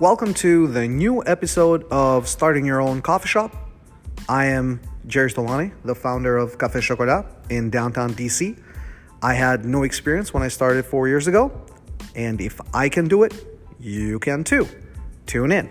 Welcome 0.00 0.34
to 0.34 0.66
the 0.66 0.88
new 0.88 1.22
episode 1.24 1.84
of 1.84 2.26
Starting 2.26 2.66
Your 2.66 2.80
Own 2.80 3.00
Coffee 3.00 3.28
Shop. 3.28 3.54
I 4.28 4.46
am 4.46 4.80
Jerry 5.06 5.30
Stolani, 5.30 5.72
the 5.84 5.94
founder 5.94 6.36
of 6.36 6.58
Café 6.58 6.82
Chocolat 6.82 7.24
in 7.48 7.70
downtown 7.70 8.12
DC. 8.12 8.60
I 9.22 9.34
had 9.34 9.64
no 9.64 9.84
experience 9.84 10.34
when 10.34 10.42
I 10.42 10.48
started 10.48 10.84
four 10.84 11.06
years 11.06 11.28
ago, 11.28 11.52
and 12.16 12.40
if 12.40 12.60
I 12.74 12.88
can 12.88 13.06
do 13.06 13.22
it, 13.22 13.34
you 13.78 14.18
can 14.18 14.42
too. 14.42 14.66
Tune 15.26 15.52
in. 15.52 15.70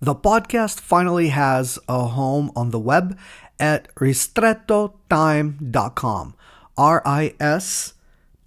The 0.00 0.16
podcast 0.16 0.80
finally 0.80 1.28
has 1.28 1.78
a 1.88 2.08
home 2.08 2.50
on 2.56 2.72
the 2.72 2.80
web 2.80 3.16
at 3.60 3.94
ristrettotime.com. 3.94 6.34
R 6.76 7.00
I 7.06 7.32
S 7.38 7.92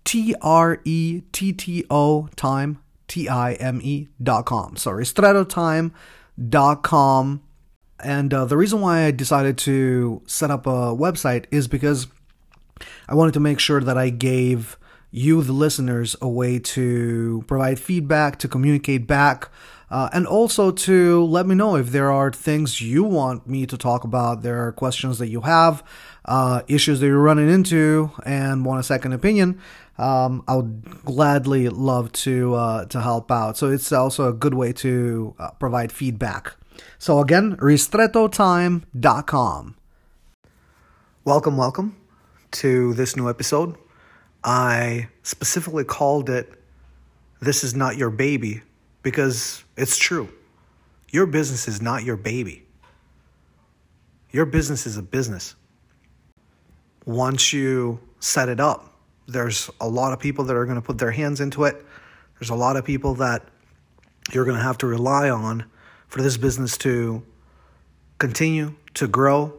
T 0.10 0.34
R 0.42 0.82
E 0.86 1.22
T 1.32 1.54
T 1.54 1.86
O 1.88 2.28
time, 2.36 2.80
T 3.08 3.30
I 3.30 3.54
M 3.54 3.80
E 3.84 4.08
dot 4.20 4.48
com. 4.48 4.76
So 4.76 4.90
ristrettotime.com. 4.90 7.42
And 8.04 8.34
uh, 8.34 8.46
the 8.46 8.58
reason 8.58 8.82
why 8.82 9.04
I 9.04 9.12
decided 9.12 9.60
to 9.60 10.24
set 10.26 10.50
up 10.50 10.66
a 10.66 10.98
website 10.98 11.46
is 11.52 11.68
because 11.68 12.08
I 13.08 13.14
wanted 13.14 13.36
to 13.36 13.40
make 13.40 13.60
sure 13.60 13.82
that 13.82 14.00
I 14.00 14.10
gave 14.10 14.80
you, 15.12 15.44
the 15.44 15.54
listeners, 15.54 16.16
a 16.20 16.28
way 16.28 16.58
to 16.58 17.44
provide 17.46 17.80
feedback, 17.80 18.40
to 18.40 18.48
communicate 18.48 19.06
back, 19.06 19.52
uh, 19.92 20.10
and 20.14 20.28
also 20.28 20.72
to 20.72 21.24
let 21.26 21.46
me 21.46 21.56
know 21.56 21.76
if 21.76 21.92
there 21.92 22.12
are 22.12 22.32
things 22.32 22.82
you 22.82 23.04
want 23.04 23.48
me 23.48 23.66
to 23.66 23.78
talk 23.78 24.04
about, 24.04 24.44
there 24.44 24.66
are 24.66 24.72
questions 24.72 25.20
that 25.20 25.30
you 25.30 25.42
have, 25.42 25.84
uh, 26.26 26.62
issues 26.68 27.00
that 27.00 27.08
you're 27.08 27.20
running 27.20 27.50
into, 27.50 28.12
and 28.26 28.66
want 28.66 28.80
a 28.80 28.84
second 28.84 29.14
opinion 29.14 29.60
um, 30.00 30.44
I 30.48 30.56
would 30.56 31.04
gladly 31.04 31.70
love 31.70 32.12
to 32.14 32.56
uh, 32.56 32.86
to 32.86 33.02
help 33.02 33.30
out. 33.32 33.58
So 33.58 33.70
it's 33.70 33.92
also 33.92 34.30
a 34.30 34.34
good 34.34 34.54
way 34.54 34.72
to 34.74 35.34
uh, 35.38 35.50
provide 35.52 35.92
feedback. 35.92 36.56
So 36.98 37.20
again, 37.20 37.58
ristrettotime.com. 37.58 39.76
Welcome, 41.26 41.58
welcome 41.58 41.98
to 42.52 42.94
this 42.94 43.18
new 43.18 43.30
episode. 43.30 43.76
I 44.44 45.10
specifically 45.22 45.84
called 45.84 46.30
it 46.30 46.54
"This 47.42 47.66
is 47.66 47.76
not 47.76 47.98
your 47.98 48.10
baby" 48.10 48.62
because 49.02 49.64
it's 49.78 49.98
true. 49.98 50.30
Your 51.12 51.26
business 51.26 51.68
is 51.68 51.82
not 51.82 52.04
your 52.04 52.18
baby. 52.18 52.64
Your 54.32 54.46
business 54.46 54.86
is 54.86 54.98
a 54.98 55.02
business. 55.02 55.56
Once 57.06 57.52
you 57.52 58.00
set 58.20 58.50
it 58.50 58.60
up, 58.60 58.94
there's 59.28 59.70
a 59.82 59.88
lot 59.88 60.14
of 60.14 60.20
people 60.20 60.46
that 60.46 60.56
are 60.56 60.66
going 60.66 60.76
to 60.76 60.82
put 60.82 60.98
their 60.98 61.12
hands 61.12 61.40
into 61.40 61.64
it. 61.64 61.84
There's 62.40 62.50
a 62.50 62.56
lot 62.56 62.76
of 62.76 62.86
people 62.86 63.16
that 63.16 63.44
you're 64.32 64.46
going 64.46 64.58
to 64.58 64.64
have 64.64 64.78
to 64.80 64.88
rely 64.88 65.30
on 65.30 65.66
for 66.08 66.22
this 66.22 66.38
business 66.38 66.78
to 66.80 67.24
continue 68.20 68.76
to 68.96 69.08
grow 69.08 69.54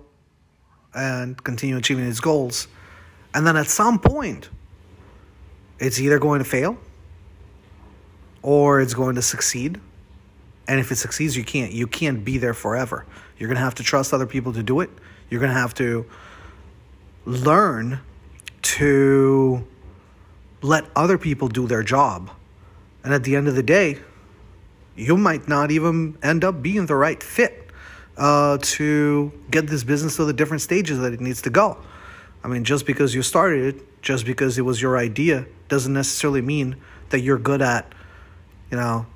and 0.94 1.42
continue 1.42 1.77
achieving 1.77 2.04
its 2.04 2.20
goals. 2.20 2.69
And 3.34 3.47
then 3.47 3.56
at 3.56 3.66
some 3.66 3.98
point, 3.98 4.48
it's 5.78 6.00
either 6.00 6.19
going 6.19 6.41
to 6.41 6.44
fail 6.44 6.78
or 8.42 8.80
it's 8.80 8.94
going 8.94 9.14
to 9.16 9.22
succeed. 9.22 9.80
And 10.69 10.80
if 10.80 10.92
it 10.92 10.96
succeeds, 10.96 11.36
you 11.36 11.44
can't 11.44 11.72
you 11.72 11.86
can't 11.86 12.24
be 12.24 12.38
there 12.38 12.55
forever. 12.55 13.06
You're 13.38 13.48
going 13.48 13.56
to 13.56 13.64
have 13.64 13.74
to 13.77 13.82
trust 13.82 14.12
other 14.12 14.27
people 14.27 14.52
to 14.52 14.62
do 14.62 14.80
it. 14.80 14.91
You're 15.28 15.41
going 15.41 15.52
to 15.52 15.58
have 15.58 15.74
to 15.74 16.06
learn 17.24 18.00
to 18.62 19.66
let 20.62 20.84
other 20.94 21.19
people 21.19 21.48
do 21.48 21.66
their 21.66 21.82
job. 21.82 22.31
And 23.03 23.14
at 23.14 23.25
the 23.25 23.34
end 23.37 23.48
of 23.48 23.54
the 23.54 23.62
day, 23.62 23.98
you 24.94 25.16
might 25.16 25.48
not 25.48 25.70
even 25.70 26.19
end 26.22 26.44
up 26.44 26.62
being 26.62 26.87
the 26.87 26.94
right 26.94 27.22
fit 27.22 27.70
uh, 28.16 28.59
to 28.60 29.32
get 29.50 29.66
this 29.66 29.84
business 29.84 30.16
to 30.16 30.25
the 30.25 30.32
different 30.32 30.60
stages 30.60 30.98
that 30.98 31.12
it 31.12 31.20
needs 31.20 31.43
to 31.43 31.50
go. 31.50 31.78
I 32.44 32.48
mean, 32.48 32.64
just 32.64 32.87
because 32.87 33.14
you 33.14 33.22
started 33.22 33.75
it, 33.75 34.03
just 34.03 34.26
because 34.26 34.59
it 34.59 34.62
was 34.62 34.81
your 34.81 34.98
idea, 34.98 35.47
doesn't 35.69 35.93
necessarily 35.93 36.43
mean 36.43 36.76
that 37.10 37.20
you're 37.20 37.38
good 37.38 37.62
at, 37.62 37.93
you 38.70 38.76
know, 38.76 39.06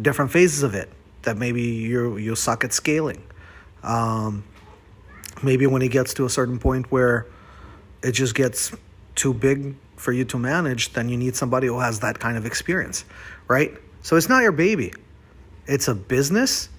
different 0.00 0.30
phases 0.30 0.62
of 0.62 0.74
it. 0.74 0.90
That 1.22 1.36
maybe 1.36 1.62
you 1.62 2.16
you 2.16 2.34
suck 2.34 2.64
at 2.64 2.72
scaling. 2.72 3.22
Um, 3.82 4.44
maybe 5.42 5.66
when 5.66 5.82
it 5.82 5.88
gets 5.88 6.14
to 6.14 6.24
a 6.24 6.30
certain 6.30 6.58
point 6.58 6.90
where 6.90 7.26
it 8.02 8.12
just 8.12 8.34
gets 8.34 8.72
too 9.14 9.34
big 9.34 9.76
for 9.96 10.12
you 10.12 10.24
to 10.24 10.38
manage, 10.38 10.92
then 10.94 11.08
you 11.08 11.16
need 11.16 11.36
somebody 11.36 11.66
who 11.66 11.78
has 11.80 12.00
that 12.00 12.18
kind 12.18 12.38
of 12.38 12.46
experience, 12.46 13.04
right? 13.48 13.76
So 14.02 14.16
it's 14.16 14.28
not 14.28 14.42
your 14.42 14.52
baby. 14.52 14.92
It's 15.66 15.88
a 15.88 15.94
business 15.94 16.70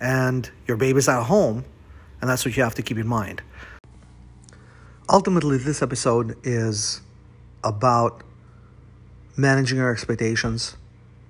and 0.00 0.48
your 0.66 0.76
baby's 0.76 1.08
at 1.08 1.24
home, 1.24 1.64
and 2.20 2.30
that's 2.30 2.44
what 2.44 2.56
you 2.56 2.62
have 2.62 2.74
to 2.76 2.82
keep 2.82 2.98
in 2.98 3.06
mind. 3.08 3.42
Ultimately, 5.10 5.58
this 5.58 5.82
episode 5.82 6.36
is 6.44 7.00
about 7.64 8.22
managing 9.36 9.78
your 9.78 9.90
expectations. 9.90 10.76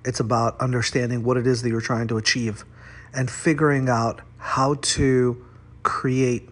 It's 0.05 0.19
about 0.19 0.59
understanding 0.59 1.23
what 1.23 1.37
it 1.37 1.45
is 1.45 1.61
that 1.61 1.69
you're 1.69 1.81
trying 1.81 2.07
to 2.09 2.17
achieve 2.17 2.63
and 3.13 3.29
figuring 3.29 3.89
out 3.89 4.21
how 4.37 4.75
to 4.75 5.45
create 5.83 6.49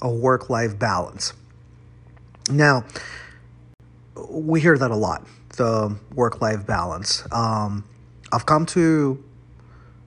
a 0.00 0.10
work 0.10 0.50
life 0.50 0.78
balance. 0.78 1.32
Now, 2.50 2.84
we 4.28 4.60
hear 4.60 4.76
that 4.76 4.90
a 4.90 4.96
lot 4.96 5.26
the 5.56 5.96
work 6.14 6.40
life 6.40 6.66
balance. 6.66 7.24
Um, 7.30 7.84
I've 8.32 8.46
come 8.46 8.66
to, 8.66 9.22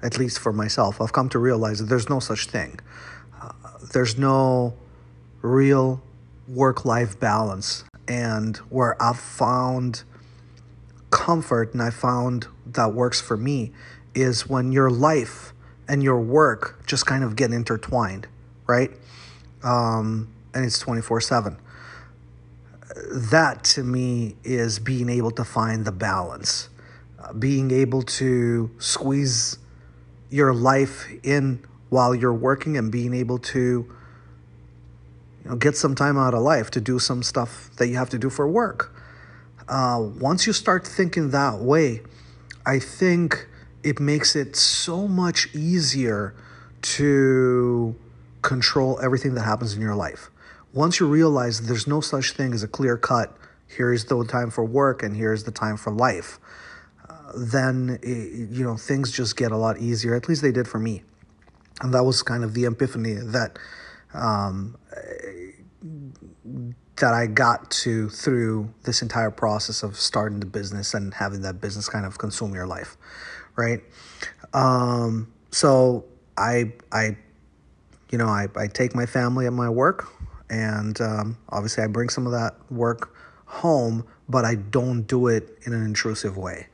at 0.01 0.17
least 0.17 0.39
for 0.39 0.51
myself, 0.51 0.99
I've 0.99 1.13
come 1.13 1.29
to 1.29 1.39
realize 1.39 1.79
that 1.79 1.85
there's 1.85 2.09
no 2.09 2.19
such 2.19 2.47
thing. 2.47 2.79
Uh, 3.39 3.51
there's 3.93 4.17
no 4.17 4.73
real 5.41 6.01
work 6.47 6.85
life 6.85 7.19
balance. 7.19 7.83
And 8.07 8.57
where 8.69 9.01
I've 9.01 9.19
found 9.19 10.03
comfort 11.11 11.73
and 11.73 11.81
I 11.81 11.89
found 11.89 12.47
that 12.75 12.93
works 12.93 13.19
for 13.19 13.35
me 13.37 13.71
is 14.13 14.47
when 14.47 14.71
your 14.71 14.89
life 14.89 15.53
and 15.87 16.01
your 16.01 16.19
work 16.19 16.85
just 16.87 17.05
kind 17.05 17.23
of 17.23 17.35
get 17.35 17.51
intertwined, 17.51 18.27
right? 18.67 18.91
Um, 19.63 20.29
and 20.53 20.65
it's 20.65 20.79
24 20.79 21.21
7 21.21 21.57
that 23.11 23.63
to 23.63 23.83
me 23.83 24.35
is 24.43 24.79
being 24.79 25.09
able 25.09 25.31
to 25.31 25.43
find 25.43 25.85
the 25.85 25.91
balance, 25.91 26.69
uh, 27.19 27.33
being 27.33 27.71
able 27.71 28.01
to 28.01 28.69
squeeze 28.79 29.57
your 30.29 30.53
life 30.53 31.07
in 31.23 31.63
while 31.89 32.15
you're 32.15 32.33
working 32.33 32.77
and 32.77 32.91
being 32.91 33.13
able 33.13 33.37
to 33.37 33.59
you 35.43 35.49
know, 35.49 35.55
get 35.55 35.77
some 35.77 35.95
time 35.95 36.17
out 36.17 36.33
of 36.33 36.41
life 36.41 36.71
to 36.71 36.81
do 36.81 36.99
some 36.99 37.21
stuff 37.21 37.69
that 37.77 37.87
you 37.87 37.95
have 37.95 38.09
to 38.09 38.17
do 38.17 38.29
for 38.29 38.47
work. 38.47 38.93
Uh, 39.67 39.99
once 40.19 40.47
you 40.47 40.53
start 40.53 40.85
thinking 40.85 41.31
that 41.31 41.59
way, 41.59 42.01
I 42.65 42.79
think 42.79 43.47
it 43.83 43.99
makes 43.99 44.35
it 44.35 44.55
so 44.55 45.07
much 45.07 45.53
easier 45.53 46.33
to 46.81 47.95
control 48.41 48.99
everything 49.01 49.35
that 49.35 49.41
happens 49.41 49.73
in 49.73 49.81
your 49.81 49.95
life 49.95 50.29
once 50.75 50.99
you 50.99 51.07
realize 51.07 51.61
there's 51.61 51.87
no 51.87 52.01
such 52.01 52.33
thing 52.33 52.53
as 52.53 52.61
a 52.61 52.67
clear 52.67 52.97
cut, 52.97 53.35
here's 53.65 54.05
the 54.05 54.23
time 54.25 54.51
for 54.51 54.63
work 54.63 55.01
and 55.01 55.15
here's 55.15 55.45
the 55.45 55.51
time 55.51 55.77
for 55.77 55.91
life, 55.91 56.37
uh, 57.09 57.31
then 57.35 57.97
it, 58.03 58.51
you 58.51 58.63
know 58.63 58.75
things 58.75 59.09
just 59.09 59.37
get 59.37 59.51
a 59.51 59.57
lot 59.57 59.79
easier. 59.79 60.13
At 60.13 60.27
least 60.29 60.41
they 60.41 60.51
did 60.51 60.67
for 60.67 60.77
me, 60.77 61.01
and 61.81 61.93
that 61.93 62.03
was 62.03 62.21
kind 62.21 62.43
of 62.43 62.53
the 62.53 62.65
epiphany 62.65 63.13
that 63.13 63.57
um, 64.13 64.77
that 66.97 67.13
I 67.13 67.27
got 67.27 67.69
to 67.71 68.09
through 68.09 68.73
this 68.83 69.01
entire 69.01 69.31
process 69.31 69.83
of 69.83 69.97
starting 69.97 70.39
the 70.39 70.45
business 70.45 70.93
and 70.93 71.13
having 71.13 71.41
that 71.41 71.59
business 71.59 71.89
kind 71.89 72.05
of 72.05 72.17
consume 72.17 72.53
your 72.53 72.67
life, 72.67 72.95
right? 73.55 73.81
Um, 74.53 75.31
so 75.51 76.05
I 76.37 76.73
I 76.91 77.17
you 78.11 78.17
know 78.17 78.27
I, 78.27 78.47
I 78.55 78.67
take 78.67 78.95
my 78.95 79.05
family 79.05 79.45
and 79.45 79.55
my 79.55 79.69
work 79.69 80.07
and 80.49 80.99
um, 81.01 81.37
obviously 81.49 81.83
I 81.83 81.87
bring 81.87 82.09
some 82.09 82.25
of 82.25 82.31
that 82.31 82.55
work 82.71 83.15
home, 83.45 84.05
but 84.29 84.45
I 84.45 84.55
don't 84.55 85.03
do 85.03 85.27
it 85.27 85.57
in 85.63 85.73
an 85.73 85.83
intrusive 85.83 86.37
way. 86.37 86.67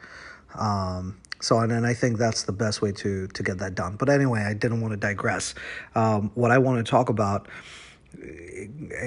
Um, 0.55 1.17
so 1.39 1.59
and, 1.59 1.71
and 1.71 1.85
I 1.85 1.93
think 1.93 2.17
that's 2.17 2.43
the 2.43 2.51
best 2.51 2.81
way 2.81 2.91
to 2.91 3.27
to 3.27 3.43
get 3.43 3.57
that 3.59 3.75
done. 3.75 3.95
But 3.95 4.09
anyway, 4.09 4.41
I 4.41 4.53
didn't 4.53 4.81
want 4.81 4.91
to 4.91 4.97
digress. 4.97 5.55
Um, 5.95 6.31
what 6.35 6.51
I 6.51 6.59
want 6.59 6.85
to 6.85 6.89
talk 6.89 7.09
about, 7.09 7.47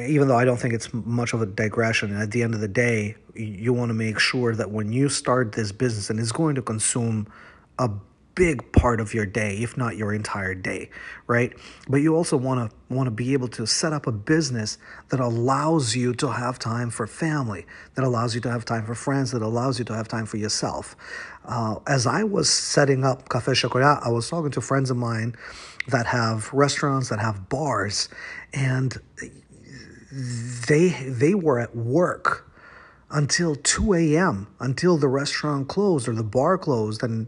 even 0.09 0.29
though 0.29 0.37
I 0.37 0.45
don't 0.45 0.59
think 0.59 0.75
it's 0.75 0.93
much 0.93 1.33
of 1.33 1.43
a 1.43 1.47
digression, 1.47 2.15
at 2.17 2.31
the 2.31 2.43
end 2.43 2.55
of 2.55 2.61
the 2.61 2.69
day, 2.69 3.17
you 3.35 3.73
want 3.73 3.91
to 3.91 3.95
make 3.95 4.19
sure 4.19 4.55
that 4.55 4.71
when 4.71 4.93
you 4.93 5.09
start 5.09 5.53
this 5.53 5.73
business 5.73 6.11
and 6.11 6.21
it's 6.21 6.33
going 6.33 6.55
to 6.55 6.63
consume 6.63 7.27
a 7.79 7.91
big 8.35 8.73
part 8.73 9.01
of 9.01 9.15
your 9.15 9.27
day, 9.27 9.59
if 9.59 9.77
not 9.77 9.97
your 9.97 10.13
entire 10.13 10.55
day, 10.55 10.91
right? 11.27 11.53
But 11.89 11.99
you 11.99 12.17
also 12.17 12.37
want 12.37 12.71
to 12.71 12.77
want 12.95 13.07
to 13.07 13.11
be 13.11 13.33
able 13.33 13.49
to 13.49 13.67
set 13.67 13.93
up 13.93 14.07
a 14.07 14.13
business 14.13 14.79
that 15.11 15.21
allows 15.21 15.97
you 15.97 16.15
to 16.15 16.33
have 16.33 16.59
time 16.59 16.91
for 16.91 17.07
family, 17.07 17.67
that 17.95 18.05
allows 18.05 18.35
you 18.35 18.41
to 18.43 18.51
have 18.51 18.65
time 18.65 18.85
for 18.87 18.95
friends, 18.95 19.31
that 19.33 19.43
allows 19.43 19.79
you 19.79 19.85
to 19.87 19.95
have 19.95 20.09
time 20.09 20.27
for 20.27 20.37
yourself. 20.37 20.97
Uh, 21.45 21.77
as 21.87 22.07
I 22.07 22.25
was 22.25 22.49
setting 22.49 23.05
up 23.05 23.29
Cafe 23.29 23.55
Chocolat, 23.55 24.01
I 24.05 24.11
was 24.11 24.29
talking 24.29 24.51
to 24.53 24.61
friends 24.61 24.91
of 24.91 24.97
mine 24.97 25.35
that 25.89 26.07
have 26.07 26.53
restaurants, 26.53 27.11
that 27.11 27.21
have 27.21 27.49
bars, 27.49 28.09
and 28.53 28.97
they 30.69 30.91
they 31.09 31.35
were 31.35 31.59
at 31.59 31.75
work 31.75 32.51
until 33.11 33.55
2 33.57 33.95
a.m. 33.95 34.49
until 34.61 34.97
the 34.97 35.09
restaurant 35.09 35.69
closed 35.69 36.09
or 36.09 36.15
the 36.15 36.25
bar 36.25 36.57
closed 36.59 37.03
and 37.03 37.27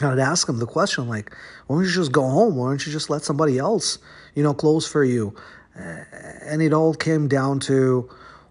I'd 0.00 0.18
ask 0.18 0.46
them 0.46 0.58
the 0.58 0.66
question 0.66 1.08
like, 1.08 1.32
why 1.66 1.76
don't 1.76 1.84
you 1.84 1.90
just 1.90 2.12
go 2.12 2.22
home? 2.22 2.56
Why 2.56 2.68
don't 2.68 2.86
you 2.86 2.92
just 2.92 3.10
let 3.10 3.22
somebody 3.22 3.58
else, 3.58 3.98
you 4.34 4.42
know, 4.42 4.54
close 4.54 4.86
for 4.86 5.02
you? 5.04 5.34
And 5.74 6.62
it 6.62 6.72
all 6.72 6.94
came 6.94 7.28
down 7.28 7.60
to, 7.60 8.08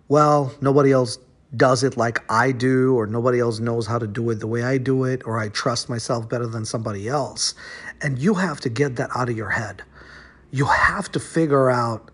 well, 0.07 0.53
nobody 0.61 0.91
else 0.91 1.19
does 1.55 1.83
it 1.83 1.95
like 1.95 2.19
I 2.29 2.51
do, 2.51 2.95
or 2.95 3.07
nobody 3.07 3.39
else 3.39 3.59
knows 3.59 3.87
how 3.87 3.97
to 3.97 4.07
do 4.07 4.29
it 4.29 4.35
the 4.35 4.47
way 4.47 4.63
I 4.63 4.77
do 4.77 5.05
it, 5.05 5.21
or 5.25 5.39
I 5.39 5.47
trust 5.49 5.89
myself 5.89 6.27
better 6.27 6.47
than 6.47 6.65
somebody 6.65 7.07
else. 7.07 7.55
And 8.01 8.19
you 8.19 8.33
have 8.33 8.59
to 8.61 8.69
get 8.69 8.97
that 8.97 9.09
out 9.15 9.29
of 9.29 9.37
your 9.37 9.49
head. 9.49 9.83
You 10.51 10.65
have 10.65 11.11
to 11.13 11.19
figure 11.19 11.69
out 11.69 12.11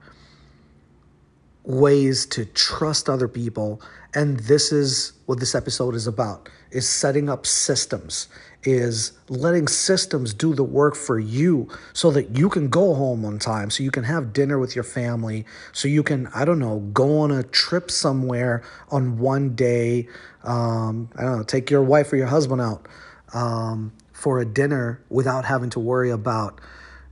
ways 1.63 2.25
to 2.25 2.45
trust 2.45 3.09
other 3.09 3.27
people 3.27 3.81
and 4.13 4.39
this 4.41 4.71
is 4.71 5.13
what 5.25 5.39
this 5.39 5.55
episode 5.55 5.95
is 5.95 6.07
about 6.07 6.49
is 6.71 6.87
setting 6.87 7.29
up 7.29 7.45
systems 7.45 8.27
is 8.63 9.13
letting 9.29 9.67
systems 9.67 10.33
do 10.33 10.53
the 10.53 10.63
work 10.63 10.95
for 10.95 11.19
you 11.19 11.67
so 11.93 12.11
that 12.11 12.37
you 12.37 12.49
can 12.49 12.67
go 12.69 12.93
home 12.93 13.23
on 13.23 13.39
time 13.39 13.69
so 13.69 13.81
you 13.81 13.91
can 13.91 14.03
have 14.03 14.33
dinner 14.33 14.59
with 14.59 14.75
your 14.75 14.83
family 14.83 15.45
so 15.71 15.87
you 15.87 16.03
can 16.03 16.27
i 16.35 16.43
don't 16.43 16.59
know 16.59 16.79
go 16.93 17.19
on 17.19 17.31
a 17.31 17.43
trip 17.43 17.89
somewhere 17.89 18.61
on 18.89 19.17
one 19.17 19.55
day 19.55 20.07
um, 20.43 21.09
i 21.17 21.21
don't 21.21 21.37
know 21.37 21.43
take 21.43 21.69
your 21.69 21.83
wife 21.83 22.11
or 22.11 22.17
your 22.17 22.27
husband 22.27 22.59
out 22.59 22.87
um, 23.33 23.91
for 24.11 24.39
a 24.39 24.45
dinner 24.45 25.01
without 25.09 25.45
having 25.45 25.69
to 25.69 25.79
worry 25.79 26.09
about 26.09 26.59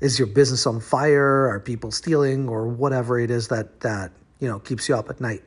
is 0.02 0.18
your 0.18 0.28
business 0.28 0.66
on 0.66 0.80
fire? 0.80 1.48
Are 1.48 1.60
people 1.60 1.92
stealing? 1.92 2.50
Or 2.50 2.68
whatever 2.68 3.20
it 3.20 3.30
is 3.30 3.50
that 3.50 3.82
that 3.82 4.12
you 4.42 4.50
know 4.50 4.60
keeps 4.60 4.90
you 4.90 4.96
up 4.96 5.10
at 5.10 5.22
night 5.22 5.44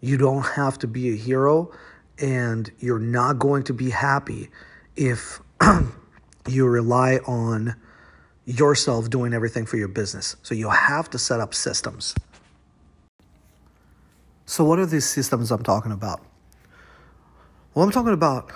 you 0.00 0.16
don't 0.16 0.42
have 0.42 0.78
to 0.78 0.86
be 0.86 1.12
a 1.12 1.16
hero, 1.16 1.72
and 2.18 2.70
you're 2.78 2.98
not 2.98 3.38
going 3.38 3.64
to 3.64 3.72
be 3.72 3.90
happy 3.90 4.50
if 4.94 5.40
you 6.48 6.66
rely 6.66 7.16
on 7.26 7.76
yourself 8.44 9.10
doing 9.10 9.34
everything 9.34 9.66
for 9.66 9.76
your 9.76 9.88
business. 9.88 10.36
So 10.42 10.54
you 10.54 10.70
have 10.70 11.10
to 11.10 11.18
set 11.18 11.40
up 11.40 11.54
systems. 11.54 12.14
So, 14.44 14.64
what 14.64 14.78
are 14.78 14.86
these 14.86 15.04
systems 15.04 15.50
I'm 15.50 15.64
talking 15.64 15.90
about? 15.90 16.24
Well, 17.74 17.84
I'm 17.84 17.90
talking 17.90 18.12
about 18.12 18.52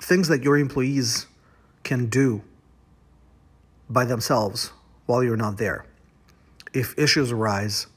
things 0.00 0.28
that 0.28 0.42
your 0.44 0.56
employees 0.56 1.26
can 1.82 2.06
do 2.06 2.42
by 3.90 4.04
themselves 4.04 4.72
while 5.06 5.24
you're 5.24 5.36
not 5.36 5.58
there. 5.58 5.84
If 6.72 6.96
issues 6.96 7.32
arise, 7.32 7.88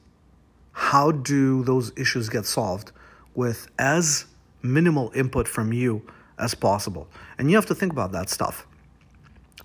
how 0.77 1.11
do 1.11 1.63
those 1.63 1.91
issues 1.97 2.29
get 2.29 2.45
solved 2.45 2.91
with 3.33 3.67
as 3.79 4.25
minimal 4.61 5.11
input 5.15 5.47
from 5.47 5.73
you 5.73 6.03
as 6.37 6.53
possible? 6.53 7.07
And 7.39 7.49
you 7.49 7.55
have 7.55 7.65
to 7.65 7.75
think 7.75 7.91
about 7.91 8.11
that 8.11 8.29
stuff 8.29 8.67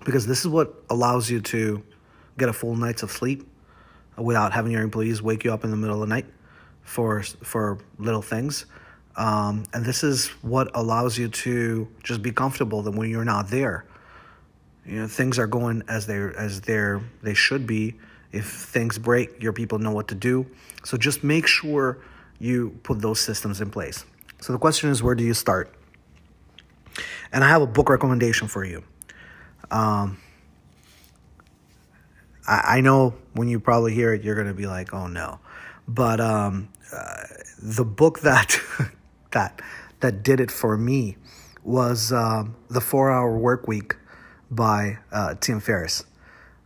because 0.05 0.25
this 0.25 0.39
is 0.39 0.47
what 0.47 0.73
allows 0.89 1.29
you 1.29 1.39
to 1.39 1.83
get 2.39 2.49
a 2.49 2.53
full 2.53 2.75
night's 2.75 3.03
of 3.03 3.11
sleep 3.11 3.47
without 4.17 4.53
having 4.53 4.71
your 4.71 4.81
employees 4.81 5.21
wake 5.21 5.43
you 5.43 5.53
up 5.53 5.63
in 5.63 5.69
the 5.69 5.77
middle 5.77 6.01
of 6.01 6.09
the 6.09 6.13
night 6.13 6.25
for 6.81 7.21
for 7.21 7.77
little 7.99 8.23
things. 8.23 8.65
Um, 9.15 9.65
and 9.71 9.85
this 9.85 10.03
is 10.03 10.29
what 10.41 10.71
allows 10.73 11.19
you 11.19 11.27
to 11.27 11.87
just 12.01 12.23
be 12.23 12.31
comfortable 12.31 12.81
that 12.81 12.91
when 12.91 13.11
you're 13.11 13.23
not 13.23 13.49
there, 13.49 13.85
you 14.83 14.99
know 14.99 15.07
things 15.07 15.37
are 15.37 15.45
going 15.45 15.83
as 15.87 16.07
they 16.07 16.17
as 16.17 16.61
they're 16.61 17.03
they 17.21 17.35
should 17.35 17.67
be 17.67 17.93
if 18.33 18.47
things 18.47 18.97
break, 18.97 19.41
your 19.41 19.53
people 19.53 19.79
know 19.79 19.91
what 19.91 20.09
to 20.09 20.15
do. 20.15 20.45
So 20.83 20.97
just 20.97 21.23
make 21.23 21.47
sure 21.47 21.99
you 22.39 22.77
put 22.83 22.99
those 22.99 23.19
systems 23.19 23.61
in 23.61 23.69
place. 23.69 24.03
So 24.41 24.51
the 24.51 24.59
question 24.59 24.89
is, 24.89 25.01
where 25.01 25.15
do 25.15 25.23
you 25.23 25.33
start? 25.33 25.73
And 27.31 27.43
I 27.43 27.47
have 27.47 27.61
a 27.61 27.67
book 27.67 27.89
recommendation 27.89 28.47
for 28.47 28.65
you. 28.65 28.83
Um, 29.71 30.17
I, 32.47 32.77
I 32.77 32.81
know 32.81 33.15
when 33.33 33.47
you 33.47 33.59
probably 33.59 33.93
hear 33.93 34.13
it, 34.13 34.23
you're 34.23 34.35
going 34.35 34.47
to 34.47 34.53
be 34.53 34.67
like, 34.67 34.93
"Oh 34.93 35.07
no," 35.07 35.39
but 35.87 36.19
um, 36.19 36.69
uh, 36.95 37.23
the 37.61 37.85
book 37.85 38.19
that 38.19 38.59
that 39.31 39.61
that 40.01 40.21
did 40.21 40.39
it 40.39 40.51
for 40.51 40.77
me 40.77 41.17
was 41.63 42.11
um, 42.11 42.55
the 42.69 42.81
Four 42.81 43.11
Hour 43.11 43.37
Work 43.37 43.67
Week 43.67 43.95
by 44.51 44.99
uh, 45.11 45.35
Tim 45.39 45.59
Ferriss. 45.59 46.03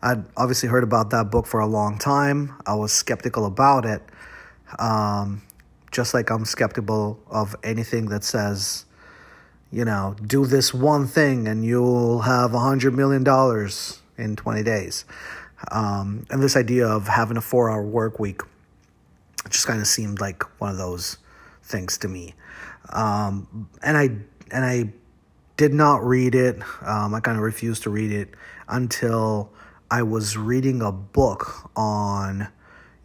I'd 0.02 0.24
obviously 0.38 0.70
heard 0.70 0.84
about 0.84 1.10
that 1.10 1.32
book 1.32 1.48
for 1.48 1.60
a 1.60 1.68
long 1.68 1.98
time. 1.98 2.54
I 2.66 2.76
was 2.76 2.94
skeptical 2.94 3.46
about 3.46 3.86
it, 3.86 4.02
um, 4.78 5.42
just 5.92 6.14
like 6.14 6.30
I'm 6.30 6.46
skeptical 6.46 7.20
of 7.28 7.56
anything 7.64 8.08
that 8.10 8.24
says, 8.24 8.86
you 9.72 9.86
know, 9.86 10.16
do 10.26 10.46
this 10.46 10.74
one 10.74 11.08
thing 11.08 11.48
and 11.48 11.66
you'll 11.66 12.22
have 12.22 12.54
a 12.54 12.60
hundred 12.60 12.94
million 12.94 13.24
dollars 13.24 14.02
in 14.18 14.36
20 14.36 14.64
days. 14.64 15.06
Um, 15.72 16.28
and 16.30 16.44
this 16.44 16.56
idea 16.56 16.88
of 16.88 17.08
having 17.08 17.38
a 17.38 17.42
four 17.42 17.70
hour 17.72 17.84
work 17.84 18.20
week 18.20 18.42
just 19.50 19.66
kind 19.66 19.82
of 19.82 19.88
seemed 19.88 20.22
like 20.22 20.44
one 20.60 20.70
of 20.70 20.78
those 20.78 21.18
things 21.64 21.98
to 22.00 22.08
me. 22.08 22.36
Um, 22.90 23.68
and 23.82 23.98
I, 23.98 24.04
and 24.52 24.64
I 24.64 24.94
did 25.58 25.74
not 25.74 26.06
read 26.06 26.36
it. 26.36 26.62
Um, 26.84 27.16
I 27.16 27.20
kind 27.20 27.38
of 27.38 27.44
refused 27.44 27.84
to 27.84 27.90
read 27.90 28.12
it 28.12 28.30
until 28.68 29.52
I 29.90 30.04
was 30.04 30.38
reading 30.38 30.82
a 30.82 30.92
book 30.92 31.72
on, 31.76 32.50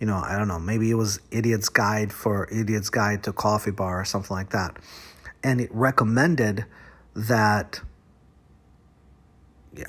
you 0.00 0.06
know, 0.06 0.17
I 0.17 0.37
don't 0.37 0.49
know, 0.49 0.58
maybe 0.58 0.90
it 0.90 0.94
was 0.94 1.20
Idiot's 1.31 1.69
Guide 1.69 2.12
for 2.12 2.49
Idiot's 2.50 2.90
Guide 2.90 3.23
to 3.25 3.32
Coffee 3.32 3.70
Bar 3.70 4.00
or 4.00 4.05
something 4.05 4.37
like 4.37 4.50
that. 4.50 4.76
And 5.44 5.61
it 5.61 5.70
recommended 5.73 6.64
that 7.14 7.81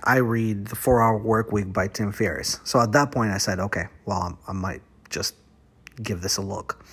I 0.04 0.18
read 0.18 0.68
The 0.68 0.76
Four 0.76 1.02
Hour 1.02 1.18
Work 1.18 1.52
Week 1.52 1.74
by 1.74 1.88
Tim 1.88 2.12
Ferriss. 2.12 2.60
So 2.64 2.80
at 2.80 2.92
that 2.94 3.12
point, 3.12 3.32
I 3.32 3.38
said, 3.38 3.60
okay, 3.60 3.86
well, 4.06 4.38
I 4.48 4.54
might 4.54 4.82
just 5.10 5.36
give 6.02 6.22
this 6.22 6.38
a 6.38 6.42
look. 6.42 6.84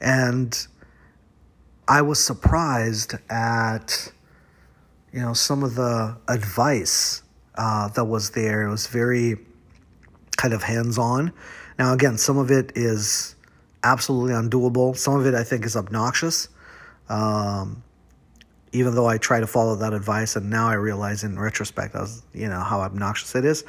And 0.00 0.66
I 1.88 2.02
was 2.02 2.22
surprised 2.22 3.14
at, 3.28 4.12
you 5.12 5.20
know, 5.20 5.34
some 5.34 5.62
of 5.62 5.74
the 5.76 6.16
advice 6.28 7.22
uh, 7.54 7.88
that 7.88 8.04
was 8.04 8.30
there. 8.30 8.62
It 8.66 8.70
was 8.70 8.86
very 8.86 9.36
kind 10.36 10.54
of 10.54 10.62
hands 10.62 10.98
on. 10.98 11.32
Now, 11.78 11.92
again, 11.92 12.18
some 12.18 12.38
of 12.38 12.50
it 12.50 12.72
is 12.74 13.34
absolutely 13.82 14.34
undoable. 14.34 14.96
Some 14.96 15.14
of 15.18 15.26
it 15.26 15.34
I 15.34 15.44
think 15.44 15.64
is 15.64 15.76
obnoxious. 15.76 16.48
Um, 17.08 17.82
even 18.72 18.94
though 18.94 19.06
I 19.06 19.18
try 19.18 19.40
to 19.40 19.46
follow 19.46 19.74
that 19.76 19.92
advice, 19.92 20.36
and 20.36 20.48
now 20.48 20.68
I 20.68 20.74
realize 20.74 21.24
in 21.24 21.38
retrospect, 21.38 21.94
was, 21.94 22.22
you 22.32 22.48
know, 22.48 22.60
how 22.60 22.80
obnoxious 22.80 23.34
it 23.34 23.44
is. 23.44 23.64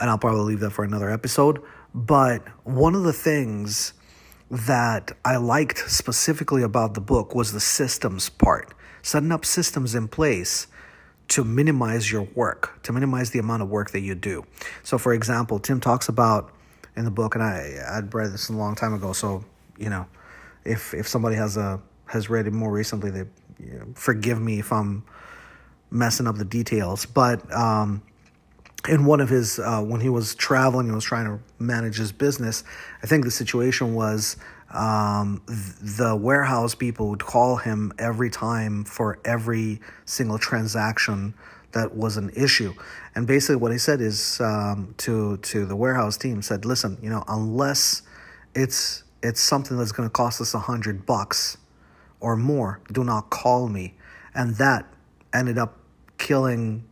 And 0.00 0.08
I'll 0.08 0.18
probably 0.18 0.44
leave 0.44 0.60
that 0.60 0.70
for 0.70 0.84
another 0.84 1.10
episode. 1.10 1.60
But 1.94 2.46
one 2.64 2.94
of 2.94 3.02
the 3.02 3.12
things 3.12 3.92
that 4.50 5.12
I 5.24 5.36
liked 5.36 5.78
specifically 5.90 6.62
about 6.62 6.94
the 6.94 7.00
book 7.00 7.34
was 7.34 7.52
the 7.52 7.60
systems 7.60 8.28
part, 8.28 8.72
setting 9.02 9.32
up 9.32 9.44
systems 9.44 9.94
in 9.94 10.08
place 10.08 10.68
to 11.28 11.44
minimize 11.44 12.10
your 12.10 12.22
work, 12.34 12.82
to 12.84 12.92
minimize 12.92 13.30
the 13.30 13.38
amount 13.38 13.62
of 13.62 13.68
work 13.68 13.90
that 13.90 14.00
you 14.00 14.14
do. 14.14 14.44
So, 14.82 14.98
for 14.98 15.12
example, 15.12 15.58
Tim 15.58 15.80
talks 15.80 16.08
about 16.08 16.52
in 16.96 17.04
the 17.04 17.10
book, 17.10 17.34
and 17.34 17.44
I 17.44 17.82
I'd 17.90 18.14
read 18.14 18.32
this 18.32 18.48
a 18.48 18.52
long 18.52 18.74
time 18.74 18.94
ago. 18.94 19.12
So, 19.12 19.44
you 19.78 19.90
know, 19.90 20.06
if 20.64 20.94
if 20.94 21.08
somebody 21.08 21.36
has 21.36 21.56
a 21.56 21.80
has 22.06 22.30
read 22.30 22.46
it 22.46 22.52
more 22.52 22.70
recently, 22.70 23.10
they 23.10 23.24
you 23.58 23.78
know, 23.78 23.86
forgive 23.94 24.40
me 24.40 24.58
if 24.58 24.72
I'm 24.72 25.04
messing 25.90 26.26
up 26.26 26.36
the 26.36 26.44
details. 26.44 27.06
But 27.06 27.52
um, 27.52 28.02
in 28.88 29.04
one 29.04 29.20
of 29.20 29.28
his 29.28 29.58
uh, 29.58 29.82
when 29.82 30.00
he 30.00 30.08
was 30.08 30.34
traveling 30.34 30.86
and 30.86 30.94
was 30.94 31.04
trying 31.04 31.26
to 31.26 31.42
manage 31.58 31.98
his 31.98 32.12
business, 32.12 32.64
I 33.02 33.06
think 33.06 33.24
the 33.24 33.30
situation 33.30 33.94
was 33.94 34.36
um, 34.70 35.42
the 35.46 36.16
warehouse 36.16 36.74
people 36.74 37.08
would 37.10 37.24
call 37.24 37.56
him 37.56 37.92
every 37.98 38.30
time 38.30 38.84
for 38.84 39.18
every 39.24 39.80
single 40.04 40.38
transaction 40.38 41.34
that 41.72 41.94
was 41.94 42.16
an 42.16 42.30
issue. 42.34 42.74
And 43.14 43.26
basically, 43.26 43.56
what 43.56 43.72
he 43.72 43.78
said 43.78 44.00
is 44.00 44.40
um, 44.40 44.94
to 44.98 45.36
to 45.38 45.66
the 45.66 45.76
warehouse 45.76 46.16
team 46.16 46.42
said, 46.42 46.64
"Listen, 46.64 46.98
you 47.02 47.10
know, 47.10 47.24
unless 47.28 48.02
it's 48.54 49.04
it's 49.22 49.40
something 49.40 49.76
that's 49.78 49.92
going 49.92 50.08
to 50.08 50.12
cost 50.12 50.40
us 50.40 50.54
a 50.54 50.58
hundred 50.58 51.06
bucks 51.06 51.56
or 52.20 52.36
more, 52.36 52.80
do 52.92 53.04
not 53.04 53.30
call 53.30 53.68
me." 53.68 53.94
And 54.34 54.56
that 54.56 54.86
ended 55.32 55.58
up 55.58 55.78
killing 56.18 56.84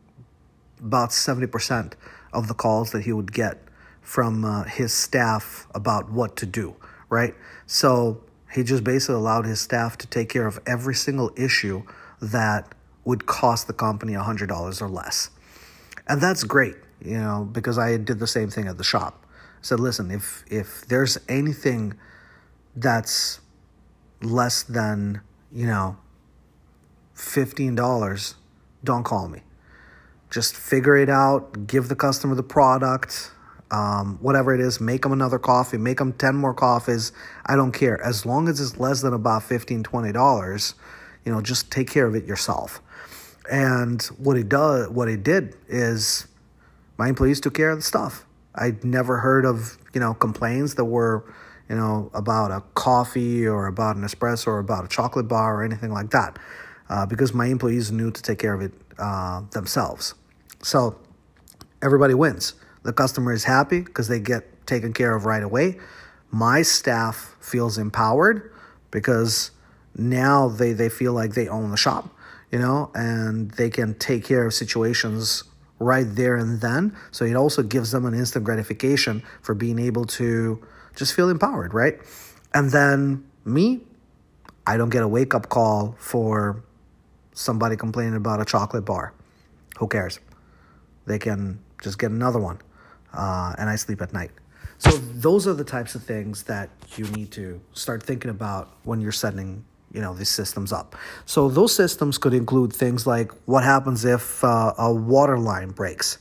about 0.80 1.10
70% 1.10 1.94
of 2.32 2.48
the 2.48 2.54
calls 2.54 2.92
that 2.92 3.04
he 3.04 3.12
would 3.12 3.32
get 3.32 3.58
from 4.00 4.44
uh, 4.44 4.64
his 4.64 4.92
staff 4.92 5.66
about 5.74 6.10
what 6.10 6.36
to 6.36 6.46
do, 6.46 6.76
right? 7.14 7.34
So 7.66 8.20
he 8.52 8.64
just 8.64 8.82
basically 8.82 9.14
allowed 9.14 9.46
his 9.46 9.60
staff 9.60 9.96
to 9.98 10.06
take 10.06 10.28
care 10.28 10.46
of 10.46 10.58
every 10.66 10.94
single 10.94 11.30
issue 11.36 11.84
that 12.20 12.74
would 13.04 13.24
cost 13.26 13.68
the 13.68 13.72
company 13.72 14.14
$100 14.14 14.82
or 14.82 14.88
less. 14.88 15.30
And 16.08 16.20
that's 16.20 16.42
great, 16.42 16.74
you 17.00 17.18
know, 17.18 17.48
because 17.50 17.78
I 17.78 17.96
did 17.96 18.18
the 18.18 18.26
same 18.26 18.50
thing 18.50 18.66
at 18.66 18.76
the 18.76 18.84
shop. 18.84 19.24
I 19.30 19.62
said, 19.62 19.80
listen, 19.80 20.10
if 20.10 20.44
if 20.50 20.86
there's 20.88 21.18
anything 21.28 21.94
that's 22.76 23.40
less 24.20 24.62
than, 24.62 25.20
you 25.52 25.66
know, 25.66 25.96
$15, 27.16 28.34
don't 28.82 29.04
call 29.04 29.28
me. 29.28 29.40
Just 30.30 30.56
figure 30.56 30.96
it 30.96 31.08
out, 31.08 31.66
give 31.66 31.88
the 31.88 31.94
customer 31.94 32.34
the 32.34 32.42
product, 32.42 33.30
um, 33.70 34.18
whatever 34.20 34.54
it 34.54 34.60
is, 34.60 34.80
make 34.80 35.02
them 35.02 35.12
another 35.12 35.38
coffee, 35.38 35.78
make 35.78 35.98
them 35.98 36.12
10 36.12 36.36
more 36.36 36.54
coffees. 36.54 37.12
I 37.46 37.56
don't 37.56 37.72
care. 37.72 38.00
As 38.02 38.24
long 38.24 38.48
as 38.48 38.60
it's 38.60 38.78
less 38.78 39.02
than 39.02 39.12
about 39.12 39.42
$15, 39.42 39.82
$20, 39.82 40.74
you 41.24 41.32
know, 41.32 41.40
just 41.40 41.70
take 41.70 41.90
care 41.90 42.06
of 42.06 42.14
it 42.14 42.24
yourself. 42.24 42.80
And 43.50 44.02
what 44.18 44.36
it 44.36 44.48
does, 44.48 44.88
what 44.88 45.08
it 45.08 45.22
did 45.22 45.56
is 45.68 46.26
my 46.96 47.08
employees 47.08 47.40
took 47.40 47.54
care 47.54 47.70
of 47.70 47.78
the 47.78 47.82
stuff. 47.82 48.24
I'd 48.54 48.84
never 48.84 49.18
heard 49.18 49.44
of, 49.44 49.78
you 49.92 50.00
know, 50.00 50.14
complaints 50.14 50.74
that 50.74 50.84
were, 50.84 51.24
you 51.68 51.76
know, 51.76 52.10
about 52.14 52.50
a 52.50 52.62
coffee 52.74 53.46
or 53.46 53.66
about 53.66 53.96
an 53.96 54.02
espresso 54.02 54.48
or 54.48 54.58
about 54.58 54.84
a 54.84 54.88
chocolate 54.88 55.28
bar 55.28 55.56
or 55.56 55.64
anything 55.64 55.90
like 55.90 56.10
that, 56.10 56.38
uh, 56.88 57.04
because 57.06 57.34
my 57.34 57.46
employees 57.46 57.90
knew 57.90 58.10
to 58.10 58.22
take 58.22 58.38
care 58.38 58.54
of 58.54 58.60
it 58.60 58.72
uh, 58.98 59.42
themselves. 59.50 60.14
So 60.62 60.98
everybody 61.82 62.14
wins. 62.14 62.54
The 62.84 62.92
customer 62.92 63.32
is 63.32 63.44
happy 63.44 63.80
because 63.80 64.08
they 64.08 64.20
get 64.20 64.66
taken 64.66 64.92
care 64.92 65.16
of 65.16 65.24
right 65.24 65.42
away. 65.42 65.78
My 66.30 66.62
staff 66.62 67.34
feels 67.40 67.78
empowered 67.78 68.52
because 68.90 69.50
now 69.96 70.48
they, 70.48 70.72
they 70.72 70.90
feel 70.90 71.14
like 71.14 71.32
they 71.32 71.48
own 71.48 71.70
the 71.70 71.76
shop, 71.76 72.14
you 72.52 72.58
know, 72.58 72.90
and 72.94 73.50
they 73.52 73.70
can 73.70 73.94
take 73.94 74.24
care 74.24 74.46
of 74.46 74.52
situations 74.52 75.44
right 75.78 76.06
there 76.06 76.36
and 76.36 76.60
then. 76.60 76.94
So 77.10 77.24
it 77.24 77.34
also 77.34 77.62
gives 77.62 77.90
them 77.90 78.04
an 78.04 78.14
instant 78.14 78.44
gratification 78.44 79.22
for 79.40 79.54
being 79.54 79.78
able 79.78 80.04
to 80.04 80.62
just 80.94 81.14
feel 81.14 81.30
empowered, 81.30 81.72
right? 81.72 81.98
And 82.52 82.70
then 82.70 83.24
me, 83.46 83.80
I 84.66 84.76
don't 84.76 84.90
get 84.90 85.02
a 85.02 85.08
wake 85.08 85.34
up 85.34 85.48
call 85.48 85.96
for 85.98 86.62
somebody 87.32 87.76
complaining 87.76 88.14
about 88.14 88.42
a 88.42 88.44
chocolate 88.44 88.84
bar. 88.84 89.14
Who 89.78 89.88
cares? 89.88 90.20
They 91.06 91.18
can 91.18 91.60
just 91.82 91.98
get 91.98 92.10
another 92.10 92.38
one 92.38 92.60
uh, 93.14 93.54
and 93.58 93.68
I 93.70 93.76
sleep 93.76 94.02
at 94.02 94.12
night. 94.12 94.30
So 94.78 94.90
those 94.90 95.46
are 95.46 95.54
the 95.54 95.64
types 95.64 95.94
of 95.94 96.02
things 96.02 96.42
that 96.44 96.68
you 96.96 97.06
need 97.08 97.30
to 97.32 97.60
start 97.72 98.02
thinking 98.02 98.30
about 98.30 98.76
when 98.82 99.00
you're 99.00 99.12
setting 99.12 99.64
you 99.92 100.00
know 100.00 100.12
these 100.12 100.28
systems 100.28 100.72
up. 100.72 100.96
So 101.24 101.48
those 101.48 101.74
systems 101.74 102.18
could 102.18 102.34
include 102.34 102.72
things 102.72 103.06
like 103.06 103.32
what 103.46 103.62
happens 103.62 104.04
if 104.04 104.42
uh, 104.42 104.74
a 104.76 104.92
water 104.92 105.38
line 105.38 105.70
breaks, 105.70 106.18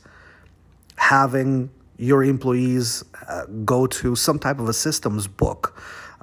having 0.96 1.70
your 1.98 2.22
employees 2.24 3.04
uh, 3.28 3.46
go 3.64 3.86
to 3.86 4.16
some 4.16 4.38
type 4.38 4.58
of 4.60 4.68
a 4.68 4.72
systems 4.72 5.26
book 5.26 5.80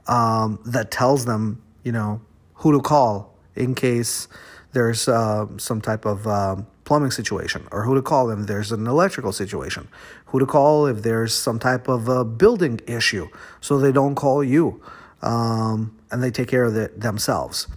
um, 0.07 0.59
that 0.65 0.91
tells 0.91 1.25
them 1.25 1.61
you 1.83 1.91
know 1.91 2.21
who 2.55 2.71
to 2.71 2.79
call 2.79 3.35
in 3.55 3.75
case 3.75 4.27
there's 4.73 5.07
uh, 5.07 5.47
some 5.57 5.81
type 5.81 6.05
of 6.05 6.27
um, 6.27 6.67
plumbing 6.85 7.11
situation 7.11 7.67
or 7.71 7.83
who 7.83 7.95
to 7.95 8.01
call 8.01 8.29
if 8.29 8.47
there's 8.47 8.71
an 8.71 8.87
electrical 8.87 9.31
situation, 9.31 9.87
who 10.27 10.39
to 10.39 10.45
call 10.45 10.85
if 10.87 11.03
there's 11.03 11.33
some 11.33 11.59
type 11.59 11.87
of 11.87 12.07
a 12.07 12.23
building 12.23 12.79
issue 12.87 13.27
so 13.59 13.79
they 13.79 13.91
don't 13.91 14.15
call 14.15 14.43
you 14.43 14.81
um, 15.21 15.97
and 16.11 16.23
they 16.23 16.31
take 16.31 16.47
care 16.47 16.63
of 16.63 16.75
it 16.75 16.99
themselves. 16.99 17.67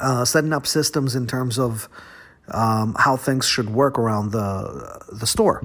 Uh, 0.00 0.24
setting 0.24 0.52
up 0.52 0.66
systems 0.66 1.14
in 1.14 1.26
terms 1.26 1.58
of 1.58 1.88
um, 2.48 2.96
how 2.98 3.16
things 3.16 3.46
should 3.46 3.70
work 3.70 3.98
around 3.98 4.32
the 4.32 5.00
the 5.12 5.26
store. 5.26 5.62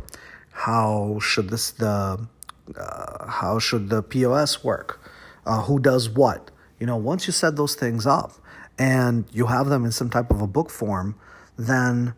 How 0.52 1.20
should 1.20 1.50
this 1.50 1.72
the 1.72 2.28
uh, 2.78 3.28
how 3.28 3.60
should 3.60 3.90
the 3.90 4.04
POS 4.04 4.64
work? 4.64 5.02
Uh, 5.46 5.64
who 5.64 5.80
does 5.80 6.10
what? 6.10 6.52
You 6.80 6.86
know, 6.86 6.96
once 6.96 7.26
you 7.26 7.34
set 7.34 7.56
those 7.56 7.76
things 7.76 8.06
up 8.06 8.34
and 8.80 9.26
you 9.32 9.48
have 9.48 9.68
them 9.68 9.84
in 9.86 9.92
some 9.92 10.10
type 10.10 10.32
of 10.32 10.42
a 10.42 10.48
book 10.48 10.70
form, 10.72 11.16
then 11.58 12.14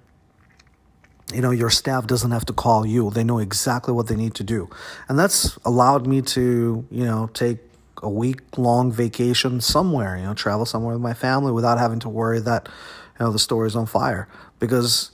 you 1.33 1.41
know 1.41 1.51
your 1.51 1.71
staff 1.71 2.05
doesn't 2.07 2.31
have 2.31 2.45
to 2.45 2.53
call 2.53 2.85
you. 2.85 3.09
They 3.09 3.23
know 3.23 3.39
exactly 3.39 3.93
what 3.93 4.07
they 4.07 4.15
need 4.15 4.35
to 4.35 4.43
do. 4.43 4.69
And 5.09 5.17
that's 5.17 5.57
allowed 5.65 6.05
me 6.05 6.21
to 6.21 6.85
you 6.89 7.03
know 7.03 7.29
take 7.33 7.57
a 8.03 8.09
week 8.09 8.57
long 8.57 8.91
vacation 8.91 9.61
somewhere 9.61 10.17
you 10.17 10.23
know 10.23 10.33
travel 10.33 10.65
somewhere 10.65 10.93
with 10.93 11.01
my 11.01 11.13
family 11.13 11.51
without 11.51 11.77
having 11.77 11.99
to 11.99 12.09
worry 12.09 12.39
that 12.39 12.67
you 13.19 13.25
know 13.25 13.31
the 13.31 13.39
store 13.39 13.65
is 13.65 13.75
on 13.75 13.87
fire. 13.87 14.27
Because 14.59 15.11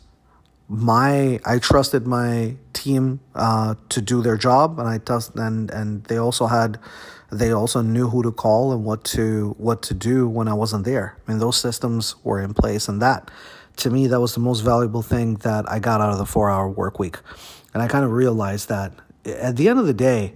my 0.68 1.40
I 1.46 1.60
trusted 1.60 2.06
my 2.06 2.56
team 2.88 3.04
uh, 3.36 3.76
to 3.94 4.00
do 4.12 4.18
their 4.22 4.38
job 4.48 4.80
and 4.80 4.88
I 4.88 4.98
trust 5.08 5.36
and 5.36 5.72
and 5.80 5.90
they 6.10 6.20
also 6.26 6.46
had 6.58 6.72
they 7.42 7.52
also 7.62 7.80
knew 7.94 8.08
who 8.12 8.20
to 8.24 8.32
call 8.32 8.64
and 8.74 8.82
what 8.90 9.00
to 9.16 9.56
what 9.68 9.80
to 9.88 9.94
do 10.10 10.18
when 10.38 10.48
I 10.54 10.56
wasn't 10.64 10.84
there. 10.92 11.08
I 11.22 11.24
mean 11.32 11.40
those 11.46 11.58
systems 11.68 12.16
were 12.24 12.40
in 12.48 12.54
place 12.54 12.86
and 12.90 13.02
that 13.08 13.22
to 13.78 13.90
me, 13.92 14.08
that 14.08 14.20
was 14.20 14.34
the 14.34 14.40
most 14.40 14.62
valuable 14.62 15.02
thing 15.02 15.36
that 15.36 15.70
I 15.70 15.80
got 15.80 16.02
out 16.02 16.12
of 16.12 16.18
the 16.18 16.26
four 16.26 16.50
hour 16.50 16.68
work 16.68 17.00
week. 17.00 17.18
And 17.74 17.82
I 17.82 17.88
kind 17.88 18.04
of 18.04 18.12
realized 18.12 18.70
that 18.70 18.92
at 19.26 19.56
the 19.56 19.70
end 19.70 19.80
of 19.80 19.86
the 19.86 19.94
day, 19.94 20.34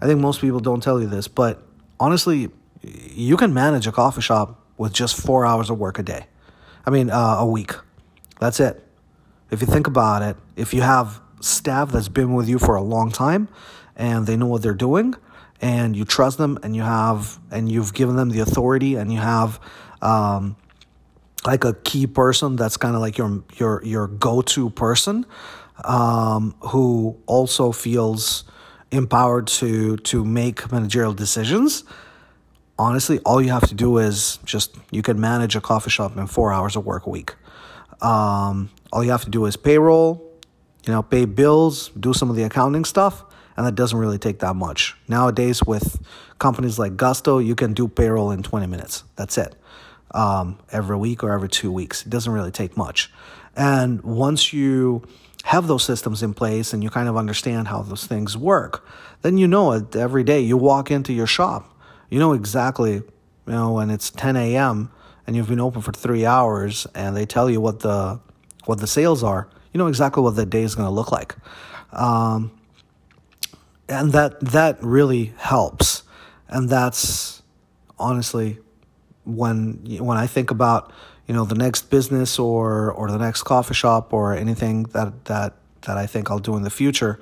I 0.00 0.06
think 0.06 0.20
most 0.20 0.40
people 0.40 0.60
don't 0.60 0.82
tell 0.82 1.00
you 1.00 1.08
this, 1.08 1.28
but 1.28 1.62
honestly, 1.98 2.50
you 2.82 3.36
can 3.36 3.52
manage 3.52 3.86
a 3.86 3.92
coffee 3.92 4.20
shop 4.20 4.60
with 4.76 4.92
just 4.92 5.16
four 5.16 5.44
hours 5.44 5.70
of 5.70 5.78
work 5.78 5.98
a 5.98 6.02
day. 6.02 6.26
I 6.86 6.90
mean, 6.90 7.10
uh, 7.10 7.36
a 7.38 7.46
week. 7.46 7.72
That's 8.40 8.60
it. 8.60 8.82
If 9.50 9.60
you 9.60 9.66
think 9.66 9.86
about 9.86 10.22
it, 10.22 10.36
if 10.56 10.74
you 10.74 10.82
have 10.82 11.20
staff 11.44 11.92
that's 11.92 12.08
been 12.08 12.34
with 12.34 12.48
you 12.48 12.58
for 12.58 12.74
a 12.74 12.82
long 12.82 13.10
time 13.10 13.48
and 13.96 14.26
they 14.26 14.36
know 14.36 14.46
what 14.46 14.62
they're 14.62 14.74
doing 14.74 15.14
and 15.60 15.96
you 15.96 16.04
trust 16.04 16.38
them 16.38 16.58
and 16.62 16.74
you 16.74 16.82
have 16.82 17.38
and 17.50 17.70
you've 17.70 17.94
given 17.94 18.16
them 18.16 18.30
the 18.30 18.40
authority 18.40 18.96
and 18.96 19.12
you 19.12 19.18
have 19.18 19.60
um, 20.02 20.56
like 21.46 21.64
a 21.64 21.74
key 21.74 22.06
person 22.06 22.56
that's 22.56 22.76
kind 22.76 22.94
of 22.94 23.00
like 23.00 23.18
your 23.18 23.42
your 23.56 23.82
your 23.84 24.06
go-to 24.08 24.70
person 24.70 25.24
um, 25.84 26.54
who 26.60 27.16
also 27.26 27.72
feels 27.72 28.44
empowered 28.90 29.46
to 29.46 29.96
to 29.98 30.24
make 30.24 30.70
managerial 30.72 31.14
decisions. 31.14 31.84
Honestly 32.78 33.20
all 33.20 33.40
you 33.40 33.50
have 33.50 33.68
to 33.68 33.74
do 33.74 33.98
is 33.98 34.38
just 34.44 34.76
you 34.90 35.02
can 35.02 35.20
manage 35.20 35.54
a 35.56 35.60
coffee 35.60 35.90
shop 35.90 36.16
in 36.16 36.26
four 36.26 36.52
hours 36.52 36.76
of 36.76 36.84
work 36.84 37.06
a 37.06 37.10
week. 37.10 37.34
Um, 38.02 38.70
all 38.92 39.04
you 39.04 39.12
have 39.12 39.24
to 39.24 39.30
do 39.30 39.46
is 39.46 39.56
payroll 39.56 40.33
you 40.86 40.92
know 40.92 41.02
pay 41.02 41.24
bills 41.24 41.90
do 41.98 42.12
some 42.12 42.30
of 42.30 42.36
the 42.36 42.42
accounting 42.42 42.84
stuff 42.84 43.24
and 43.56 43.66
that 43.66 43.74
doesn't 43.74 43.98
really 43.98 44.18
take 44.18 44.40
that 44.40 44.54
much 44.54 44.94
nowadays 45.08 45.62
with 45.64 46.00
companies 46.38 46.78
like 46.78 46.96
gusto 46.96 47.38
you 47.38 47.54
can 47.54 47.72
do 47.72 47.88
payroll 47.88 48.30
in 48.30 48.42
20 48.42 48.66
minutes 48.66 49.04
that's 49.16 49.38
it 49.38 49.54
um, 50.14 50.58
every 50.70 50.96
week 50.96 51.22
or 51.22 51.32
every 51.32 51.48
two 51.48 51.70
weeks. 51.70 52.06
It 52.06 52.10
doesn't 52.10 52.32
really 52.32 52.52
take 52.52 52.76
much. 52.76 53.12
And 53.56 54.00
once 54.02 54.52
you 54.52 55.02
have 55.44 55.66
those 55.66 55.84
systems 55.84 56.22
in 56.22 56.32
place 56.32 56.72
and 56.72 56.82
you 56.82 56.88
kind 56.88 57.08
of 57.08 57.16
understand 57.16 57.68
how 57.68 57.82
those 57.82 58.06
things 58.06 58.36
work, 58.36 58.88
then 59.22 59.36
you 59.36 59.46
know 59.46 59.72
it 59.72 59.94
every 59.94 60.24
day. 60.24 60.40
You 60.40 60.56
walk 60.56 60.90
into 60.90 61.12
your 61.12 61.26
shop, 61.26 61.76
you 62.08 62.18
know 62.18 62.32
exactly, 62.32 62.94
you 62.94 63.02
know, 63.46 63.72
when 63.72 63.90
it's 63.90 64.10
10 64.10 64.36
a.m. 64.36 64.90
and 65.26 65.36
you've 65.36 65.48
been 65.48 65.60
open 65.60 65.82
for 65.82 65.92
three 65.92 66.24
hours 66.24 66.86
and 66.94 67.16
they 67.16 67.26
tell 67.26 67.50
you 67.50 67.60
what 67.60 67.80
the 67.80 68.20
what 68.64 68.78
the 68.78 68.86
sales 68.86 69.22
are, 69.22 69.48
you 69.74 69.78
know 69.78 69.88
exactly 69.88 70.22
what 70.22 70.36
the 70.36 70.46
day 70.46 70.62
is 70.62 70.74
going 70.74 70.86
to 70.86 70.94
look 70.94 71.12
like. 71.12 71.34
Um, 71.92 72.52
and 73.88 74.12
that 74.12 74.40
that 74.40 74.82
really 74.82 75.34
helps. 75.36 76.04
And 76.48 76.70
that's 76.70 77.42
honestly 77.98 78.58
when 79.24 79.84
when 79.98 80.16
I 80.16 80.26
think 80.26 80.50
about 80.50 80.92
you 81.26 81.34
know 81.34 81.44
the 81.44 81.56
next 81.56 81.90
business 81.90 82.38
or 82.38 82.92
or 82.92 83.10
the 83.10 83.18
next 83.18 83.42
coffee 83.42 83.74
shop 83.74 84.12
or 84.12 84.34
anything 84.34 84.84
that 84.94 85.24
that 85.26 85.56
that 85.82 85.98
I 85.98 86.06
think 86.06 86.30
I'll 86.30 86.38
do 86.38 86.56
in 86.56 86.62
the 86.62 86.70
future, 86.70 87.20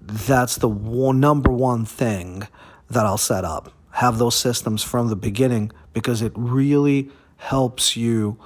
that's 0.00 0.56
the 0.56 0.68
one, 0.68 1.20
number 1.20 1.52
one 1.52 1.84
thing 1.84 2.48
that 2.90 3.06
I'll 3.06 3.18
set 3.18 3.44
up. 3.44 3.72
Have 3.92 4.18
those 4.18 4.34
systems 4.34 4.82
from 4.82 5.08
the 5.08 5.16
beginning 5.16 5.70
because 5.92 6.22
it 6.22 6.32
really 6.34 7.10
helps 7.36 7.96
you 7.96 8.38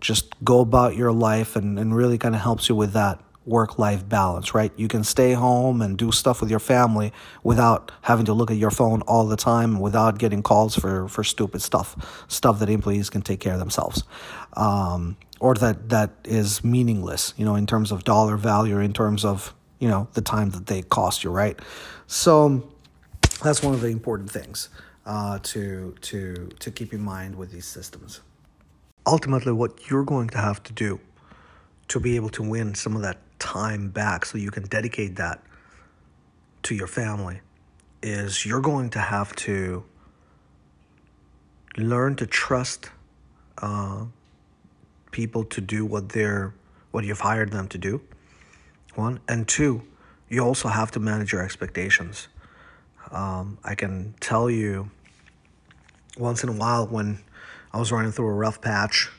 just 0.00 0.32
go 0.44 0.60
about 0.60 0.96
your 0.96 1.12
life 1.12 1.56
and, 1.56 1.78
and 1.78 1.94
really 1.94 2.18
kind 2.18 2.34
of 2.34 2.40
helps 2.40 2.68
you 2.68 2.74
with 2.74 2.92
that 2.92 3.20
work 3.46 3.78
life 3.78 4.06
balance, 4.08 4.54
right? 4.54 4.72
You 4.76 4.88
can 4.88 5.04
stay 5.04 5.32
home 5.32 5.80
and 5.80 5.96
do 5.96 6.10
stuff 6.10 6.40
with 6.40 6.50
your 6.50 6.58
family 6.58 7.12
without 7.44 7.92
having 8.02 8.26
to 8.26 8.32
look 8.32 8.50
at 8.50 8.56
your 8.56 8.72
phone 8.72 9.02
all 9.02 9.26
the 9.26 9.36
time, 9.36 9.78
without 9.78 10.18
getting 10.18 10.42
calls 10.42 10.74
for, 10.74 11.08
for 11.08 11.22
stupid 11.22 11.62
stuff, 11.62 12.24
stuff 12.28 12.58
that 12.58 12.68
employees 12.68 13.08
can 13.08 13.22
take 13.22 13.38
care 13.38 13.52
of 13.52 13.60
themselves. 13.60 14.02
Um, 14.54 15.16
or 15.38 15.54
that 15.54 15.90
that 15.90 16.10
is 16.24 16.64
meaningless, 16.64 17.34
you 17.36 17.44
know, 17.44 17.54
in 17.54 17.66
terms 17.66 17.92
of 17.92 18.04
dollar 18.04 18.36
value, 18.36 18.78
in 18.78 18.92
terms 18.92 19.24
of 19.24 19.54
you 19.78 19.88
know 19.88 20.08
the 20.14 20.22
time 20.22 20.50
that 20.50 20.66
they 20.66 20.82
cost 20.82 21.24
you, 21.24 21.30
right? 21.30 21.58
So 22.06 22.66
that's 23.42 23.62
one 23.62 23.74
of 23.74 23.80
the 23.80 23.88
important 23.88 24.30
things 24.30 24.70
uh, 25.04 25.38
to 25.42 25.94
to 26.00 26.48
to 26.58 26.70
keep 26.70 26.92
in 26.92 27.00
mind 27.00 27.36
with 27.36 27.52
these 27.52 27.66
systems. 27.66 28.20
Ultimately, 29.06 29.52
what 29.52 29.88
you're 29.88 30.04
going 30.04 30.28
to 30.30 30.38
have 30.38 30.62
to 30.64 30.72
do 30.72 31.00
to 31.88 32.00
be 32.00 32.16
able 32.16 32.30
to 32.30 32.42
win 32.42 32.74
some 32.74 32.96
of 32.96 33.02
that 33.02 33.18
time 33.38 33.90
back, 33.90 34.26
so 34.26 34.36
you 34.38 34.50
can 34.50 34.64
dedicate 34.64 35.16
that 35.16 35.42
to 36.64 36.74
your 36.74 36.88
family, 36.88 37.40
is 38.02 38.44
you're 38.44 38.60
going 38.60 38.90
to 38.90 38.98
have 38.98 39.34
to 39.36 39.84
learn 41.76 42.16
to 42.16 42.26
trust 42.26 42.90
uh, 43.58 44.04
people 45.12 45.44
to 45.44 45.60
do 45.60 45.84
what 45.84 46.08
they're 46.08 46.52
what 46.90 47.04
you've 47.04 47.20
hired 47.20 47.52
them 47.52 47.68
to 47.68 47.78
do. 47.78 48.00
One 48.94 49.20
and 49.28 49.46
two, 49.46 49.82
you 50.28 50.40
also 50.40 50.68
have 50.68 50.90
to 50.92 51.00
manage 51.00 51.32
your 51.32 51.42
expectations. 51.42 52.28
Um, 53.12 53.58
I 53.62 53.74
can 53.74 54.14
tell 54.18 54.48
you, 54.50 54.90
once 56.18 56.42
in 56.42 56.48
a 56.48 56.52
while 56.52 56.86
when 56.86 57.18
I 57.76 57.78
was 57.78 57.92
running 57.92 58.10
through 58.10 58.28
a 58.28 58.32
rough 58.32 58.62
patch, 58.62 59.10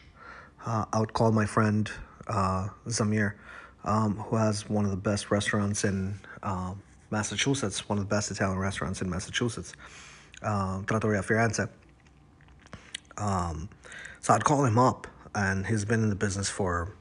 uh, 0.65 0.85
I 0.91 0.99
would 0.99 1.13
call 1.13 1.31
my 1.31 1.45
friend 1.45 1.91
uh, 2.25 2.69
Zamir, 2.87 3.35
um, 3.83 4.15
who 4.15 4.35
has 4.35 4.67
one 4.67 4.83
of 4.83 4.89
the 4.89 4.97
best 4.97 5.29
restaurants 5.29 5.83
in 5.83 6.19
uh, 6.41 6.73
Massachusetts, 7.11 7.87
one 7.87 7.99
of 7.99 8.05
the 8.05 8.09
best 8.09 8.31
Italian 8.31 8.57
restaurants 8.57 8.99
in 8.99 9.11
Massachusetts, 9.11 9.73
uh, 10.41 10.81
Trattoria 10.87 11.21
Firenze. 11.21 11.69
Um, 13.19 13.69
so 14.21 14.33
I'd 14.33 14.43
call 14.43 14.65
him 14.65 14.79
up 14.79 15.05
and 15.35 15.63
he's 15.63 15.85
been 15.85 16.01
in 16.01 16.09
the 16.09 16.15
business 16.15 16.49
for 16.49 16.95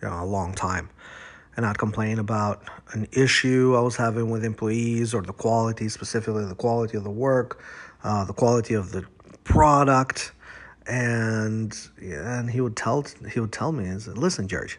you 0.00 0.08
know 0.08 0.22
a 0.22 0.24
long 0.24 0.54
time. 0.54 0.88
And 1.56 1.66
I'd 1.66 1.78
complain 1.78 2.20
about 2.20 2.62
an 2.92 3.08
issue 3.10 3.74
I 3.76 3.80
was 3.80 3.96
having 3.96 4.30
with 4.30 4.44
employees 4.44 5.14
or 5.14 5.22
the 5.22 5.32
quality, 5.32 5.88
specifically 5.88 6.44
the 6.44 6.54
quality 6.54 6.96
of 6.96 7.02
the 7.02 7.10
work, 7.10 7.60
uh, 8.04 8.24
the 8.24 8.32
quality 8.32 8.74
of 8.74 8.92
the 8.92 9.04
product, 9.42 10.30
and 10.86 11.76
and 12.00 12.50
he 12.50 12.60
would 12.60 12.76
tell 12.76 13.04
he 13.32 13.40
would 13.40 13.52
tell 13.52 13.72
me, 13.72 13.84
"Is 13.84 14.08
listen, 14.08 14.48
George, 14.48 14.78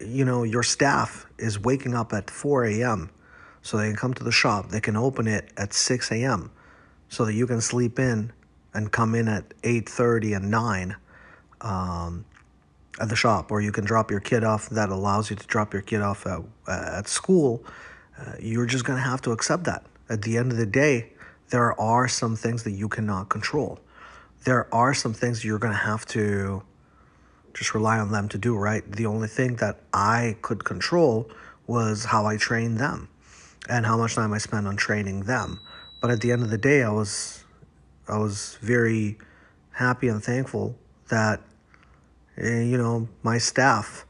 you 0.00 0.24
know 0.24 0.42
your 0.42 0.62
staff 0.62 1.26
is 1.38 1.58
waking 1.58 1.94
up 1.94 2.12
at 2.12 2.30
four 2.30 2.64
a.m. 2.64 3.10
so 3.62 3.76
they 3.76 3.86
can 3.86 3.96
come 3.96 4.14
to 4.14 4.24
the 4.24 4.32
shop. 4.32 4.70
They 4.70 4.80
can 4.80 4.96
open 4.96 5.26
it 5.26 5.52
at 5.56 5.72
six 5.72 6.10
a.m. 6.12 6.50
so 7.08 7.24
that 7.24 7.34
you 7.34 7.46
can 7.46 7.60
sleep 7.60 7.98
in 7.98 8.32
and 8.74 8.90
come 8.90 9.14
in 9.14 9.28
at 9.28 9.48
8.30 9.62 10.36
and 10.36 10.50
9 10.50 10.96
um, 11.60 12.24
at 13.00 13.08
the 13.08 13.16
shop 13.16 13.50
or 13.50 13.60
you 13.60 13.72
can 13.72 13.84
drop 13.84 14.10
your 14.10 14.20
kid 14.20 14.44
off 14.44 14.68
that 14.70 14.88
allows 14.88 15.30
you 15.30 15.36
to 15.36 15.46
drop 15.46 15.72
your 15.72 15.82
kid 15.82 16.00
off 16.00 16.26
at, 16.26 16.40
at 16.68 17.08
school 17.08 17.64
uh, 18.18 18.32
you're 18.40 18.66
just 18.66 18.84
to 18.98 19.04
have 19.04 19.22
to 19.22 19.32
accept 19.32 19.64
that 19.64 19.84
at 20.08 20.22
the 20.22 20.36
end 20.36 20.52
of 20.52 20.58
the 20.58 20.66
day 20.66 21.10
there 21.52 21.78
are 21.80 22.08
some 22.08 22.34
things 22.34 22.64
that 22.64 22.72
you 22.72 22.88
cannot 22.88 23.28
control 23.28 23.78
there 24.44 24.66
are 24.74 24.92
some 24.92 25.14
things 25.14 25.44
you're 25.44 25.58
going 25.58 25.72
to 25.72 25.78
have 25.78 26.04
to 26.04 26.62
just 27.54 27.74
rely 27.74 27.98
on 27.98 28.10
them 28.10 28.28
to 28.28 28.38
do 28.38 28.56
right 28.56 28.90
the 28.90 29.06
only 29.06 29.28
thing 29.28 29.56
that 29.56 29.80
i 29.92 30.36
could 30.42 30.64
control 30.64 31.30
was 31.66 32.06
how 32.06 32.26
i 32.26 32.36
trained 32.36 32.78
them 32.78 33.08
and 33.68 33.86
how 33.86 33.96
much 33.96 34.14
time 34.16 34.32
i 34.32 34.38
spent 34.38 34.66
on 34.66 34.76
training 34.76 35.20
them 35.24 35.60
but 36.00 36.10
at 36.10 36.20
the 36.20 36.32
end 36.32 36.42
of 36.42 36.50
the 36.50 36.58
day 36.58 36.82
i 36.82 36.90
was 36.90 37.42
I 38.08 38.18
was 38.18 38.58
very 38.60 39.18
happy 39.70 40.08
and 40.08 40.22
thankful 40.22 40.76
that 41.08 41.40
eh, 42.36 42.62
you 42.62 42.76
know 42.76 43.08
my 43.22 43.38
staff 43.38 44.04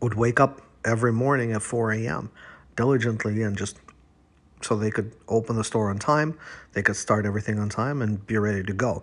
would 0.00 0.14
wake 0.14 0.40
up 0.40 0.60
every 0.84 1.12
morning 1.12 1.52
at 1.52 1.62
4 1.62 1.92
a.m. 1.92 2.30
diligently 2.76 3.42
and 3.42 3.56
just 3.56 3.78
so 4.62 4.76
they 4.76 4.90
could 4.90 5.12
open 5.28 5.56
the 5.56 5.64
store 5.64 5.90
on 5.90 5.98
time, 5.98 6.38
they 6.72 6.82
could 6.82 6.96
start 6.96 7.26
everything 7.26 7.58
on 7.58 7.68
time 7.68 8.02
and 8.02 8.26
be 8.26 8.36
ready 8.38 8.62
to 8.62 8.72
go. 8.72 9.02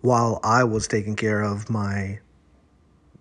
While 0.00 0.40
I 0.42 0.64
was 0.64 0.86
taking 0.86 1.16
care 1.16 1.42
of 1.42 1.70
my, 1.70 2.18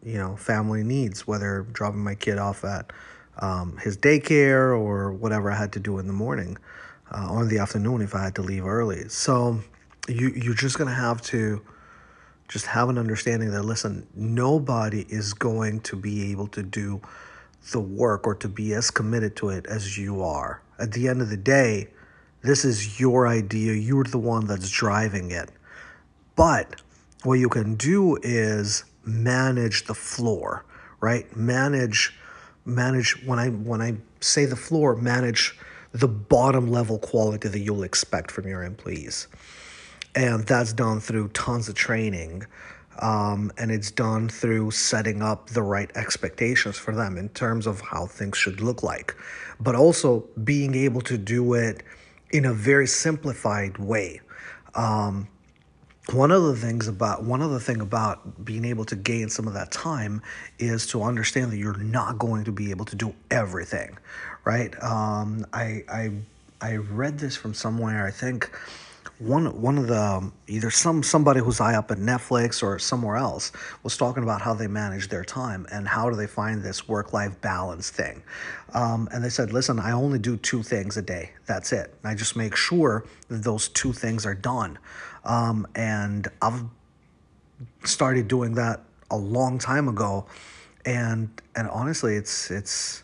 you 0.03 0.17
know, 0.17 0.35
family 0.35 0.83
needs, 0.83 1.25
whether 1.25 1.65
dropping 1.71 2.03
my 2.03 2.15
kid 2.15 2.37
off 2.37 2.63
at 2.65 2.91
um, 3.39 3.77
his 3.77 3.97
daycare 3.97 4.77
or 4.77 5.11
whatever 5.11 5.51
I 5.51 5.55
had 5.55 5.73
to 5.73 5.79
do 5.79 5.97
in 5.97 6.07
the 6.07 6.13
morning 6.13 6.57
uh, 7.11 7.29
or 7.31 7.43
in 7.43 7.49
the 7.49 7.59
afternoon 7.59 8.01
if 8.01 8.15
I 8.15 8.23
had 8.23 8.35
to 8.35 8.41
leave 8.41 8.65
early. 8.65 9.07
So 9.09 9.59
you 10.07 10.29
you're 10.29 10.53
just 10.53 10.77
gonna 10.77 10.93
have 10.93 11.21
to 11.23 11.61
just 12.47 12.65
have 12.67 12.89
an 12.89 12.97
understanding 12.97 13.51
that 13.51 13.63
listen, 13.63 14.05
nobody 14.15 15.05
is 15.09 15.33
going 15.33 15.79
to 15.81 15.95
be 15.95 16.31
able 16.31 16.47
to 16.47 16.61
do 16.61 17.01
the 17.71 17.79
work 17.79 18.27
or 18.27 18.35
to 18.35 18.47
be 18.49 18.73
as 18.73 18.91
committed 18.91 19.35
to 19.37 19.49
it 19.49 19.65
as 19.65 19.97
you 19.97 20.21
are. 20.21 20.61
At 20.83 20.91
the 20.91 21.07
end 21.07 21.21
of 21.21 21.29
the 21.29 21.37
day, 21.37 21.87
this 22.41 22.65
is 22.65 22.99
your 22.99 23.25
idea. 23.25 23.71
You're 23.71 24.03
the 24.03 24.17
one 24.17 24.47
that's 24.47 24.69
driving 24.69 25.31
it. 25.31 25.49
But 26.35 26.81
what 27.23 27.35
you 27.35 27.47
can 27.47 27.75
do 27.75 28.17
is 28.21 28.83
manage 29.05 29.85
the 29.85 29.93
floor, 29.93 30.65
right? 30.99 31.33
Manage 31.37 32.13
manage 32.65 33.23
when 33.25 33.39
I 33.39 33.47
when 33.47 33.81
I 33.81 33.95
say 34.19 34.43
the 34.43 34.57
floor, 34.57 34.97
manage 34.97 35.57
the 35.93 36.09
bottom 36.09 36.67
level 36.69 36.99
quality 36.99 37.47
that 37.47 37.59
you'll 37.59 37.83
expect 37.83 38.29
from 38.29 38.45
your 38.45 38.61
employees. 38.61 39.29
And 40.15 40.45
that's 40.45 40.73
done 40.73 40.99
through 40.99 41.29
tons 41.29 41.69
of 41.69 41.75
training. 41.75 42.43
Um, 42.99 43.51
and 43.57 43.71
it's 43.71 43.91
done 43.91 44.29
through 44.29 44.71
setting 44.71 45.21
up 45.21 45.49
the 45.49 45.61
right 45.61 45.91
expectations 45.95 46.77
for 46.77 46.95
them 46.95 47.17
in 47.17 47.29
terms 47.29 47.67
of 47.67 47.81
how 47.81 48.05
things 48.05 48.37
should 48.37 48.61
look 48.61 48.83
like, 48.83 49.15
but 49.59 49.75
also 49.75 50.25
being 50.43 50.75
able 50.75 51.01
to 51.01 51.17
do 51.17 51.53
it 51.55 51.83
in 52.31 52.45
a 52.45 52.53
very 52.53 52.87
simplified 52.87 53.77
way. 53.77 54.21
Um, 54.75 55.27
one 56.11 56.31
of 56.31 56.43
the 56.43 56.55
things 56.55 56.87
about 56.87 57.23
one 57.23 57.41
other 57.41 57.59
thing 57.59 57.79
about 57.79 58.43
being 58.43 58.65
able 58.65 58.83
to 58.85 58.95
gain 58.95 59.29
some 59.29 59.47
of 59.47 59.53
that 59.53 59.71
time 59.71 60.21
is 60.59 60.85
to 60.87 61.01
understand 61.01 61.51
that 61.51 61.57
you're 61.57 61.77
not 61.77 62.17
going 62.17 62.43
to 62.43 62.51
be 62.51 62.71
able 62.71 62.83
to 62.85 62.95
do 62.95 63.15
everything 63.31 63.97
right 64.43 64.81
um, 64.83 65.45
I, 65.53 65.83
I 65.87 66.11
i 66.59 66.75
read 66.75 67.19
this 67.19 67.37
from 67.37 67.53
somewhere 67.53 68.05
i 68.05 68.11
think 68.11 68.51
one 69.19 69.61
one 69.61 69.77
of 69.77 69.87
the 69.87 70.31
either 70.47 70.69
some 70.69 71.03
somebody 71.03 71.39
who's 71.39 71.59
high 71.59 71.75
up 71.75 71.91
at 71.91 71.97
netflix 71.97 72.63
or 72.63 72.79
somewhere 72.79 73.15
else 73.15 73.51
was 73.83 73.95
talking 73.95 74.23
about 74.23 74.41
how 74.41 74.53
they 74.53 74.67
manage 74.67 75.07
their 75.07 75.23
time 75.23 75.65
and 75.71 75.87
how 75.87 76.09
do 76.09 76.15
they 76.15 76.27
find 76.27 76.63
this 76.63 76.87
work-life 76.87 77.39
balance 77.39 77.89
thing. 77.89 78.23
Um, 78.73 79.07
and 79.11 79.23
they 79.23 79.29
said 79.29 79.53
listen 79.53 79.79
i 79.79 79.91
only 79.91 80.19
do 80.19 80.37
two 80.37 80.63
things 80.63 80.97
a 80.97 81.01
day. 81.01 81.31
That's 81.45 81.71
it. 81.71 81.93
I 82.03 82.15
just 82.15 82.35
make 82.35 82.55
sure 82.55 83.05
that 83.29 83.43
those 83.43 83.69
two 83.69 83.93
things 83.93 84.25
are 84.25 84.35
done. 84.35 84.79
Um, 85.23 85.67
and 85.75 86.27
I've 86.41 86.63
started 87.85 88.27
doing 88.27 88.55
that 88.55 88.81
a 89.09 89.17
long 89.17 89.59
time 89.59 89.87
ago. 89.87 90.25
And 90.85 91.29
and 91.55 91.69
honestly, 91.69 92.15
it's 92.15 92.51
it's 92.51 93.03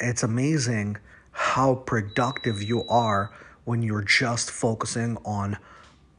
it's 0.00 0.22
amazing 0.22 0.96
how 1.32 1.76
productive 1.76 2.62
you 2.62 2.86
are 2.88 3.30
when 3.64 3.82
you're 3.82 4.02
just 4.02 4.50
focusing 4.50 5.16
on 5.24 5.58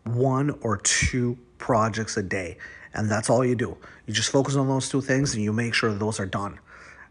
one 0.04 0.52
or 0.62 0.78
two 0.78 1.38
projects 1.58 2.18
a 2.18 2.24
day. 2.24 2.58
And 2.94 3.10
that's 3.10 3.30
all 3.30 3.46
you 3.46 3.56
do. 3.56 3.78
You 4.06 4.14
just 4.14 4.32
focus 4.32 4.56
on 4.56 4.68
those 4.68 4.90
two 4.90 5.02
things 5.02 5.34
and 5.34 5.44
you 5.44 5.54
make 5.54 5.74
sure 5.74 5.94
those 5.94 6.20
are 6.20 6.26
done. 6.26 6.60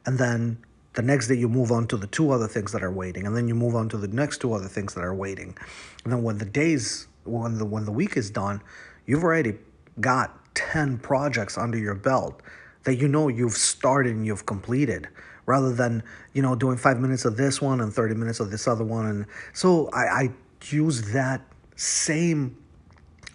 And 0.07 0.19
then 0.19 0.59
the 0.95 1.03
next 1.03 1.29
day 1.29 1.35
you 1.35 1.49
move 1.49 1.71
on 1.71 1.87
to 1.88 1.97
the 1.97 2.07
two 2.07 2.31
other 2.31 2.49
things 2.49 2.73
that 2.73 2.83
are 2.83 2.90
waiting. 2.90 3.27
And 3.27 3.37
then 3.37 3.49
you 3.49 3.55
move 3.55 3.75
on 3.75 3.88
to 3.90 3.97
the 3.97 4.09
next 4.09 4.38
two 4.38 4.53
other 4.53 4.69
things 4.69 4.95
that 4.95 5.05
are 5.05 5.14
waiting. 5.14 5.57
And 6.05 6.12
then 6.12 6.23
when 6.23 6.38
the 6.38 6.45
days 6.45 7.07
when 7.25 7.59
the 7.59 7.64
when 7.64 7.85
the 7.85 7.93
week 7.93 8.16
is 8.16 8.31
done, 8.31 8.62
you've 9.07 9.25
already 9.25 9.55
got 10.01 10.37
10 10.55 10.99
projects 10.99 11.57
under 11.57 11.79
your 11.79 11.95
belt 11.95 12.43
that 12.85 12.97
you 12.97 13.09
know 13.09 13.29
you've 13.29 13.55
started 13.55 14.14
and 14.14 14.27
you've 14.27 14.47
completed 14.47 15.09
rather 15.50 15.72
than 15.72 16.02
you 16.32 16.42
know 16.42 16.54
doing 16.54 16.76
five 16.76 16.98
minutes 16.98 17.24
of 17.24 17.36
this 17.36 17.60
one 17.60 17.80
and 17.80 17.92
30 17.92 18.14
minutes 18.14 18.40
of 18.40 18.50
this 18.50 18.66
other 18.66 18.84
one 18.84 19.06
and 19.06 19.26
so 19.52 19.90
i, 19.92 20.04
I 20.22 20.30
use 20.70 21.12
that 21.12 21.40
same 21.76 22.56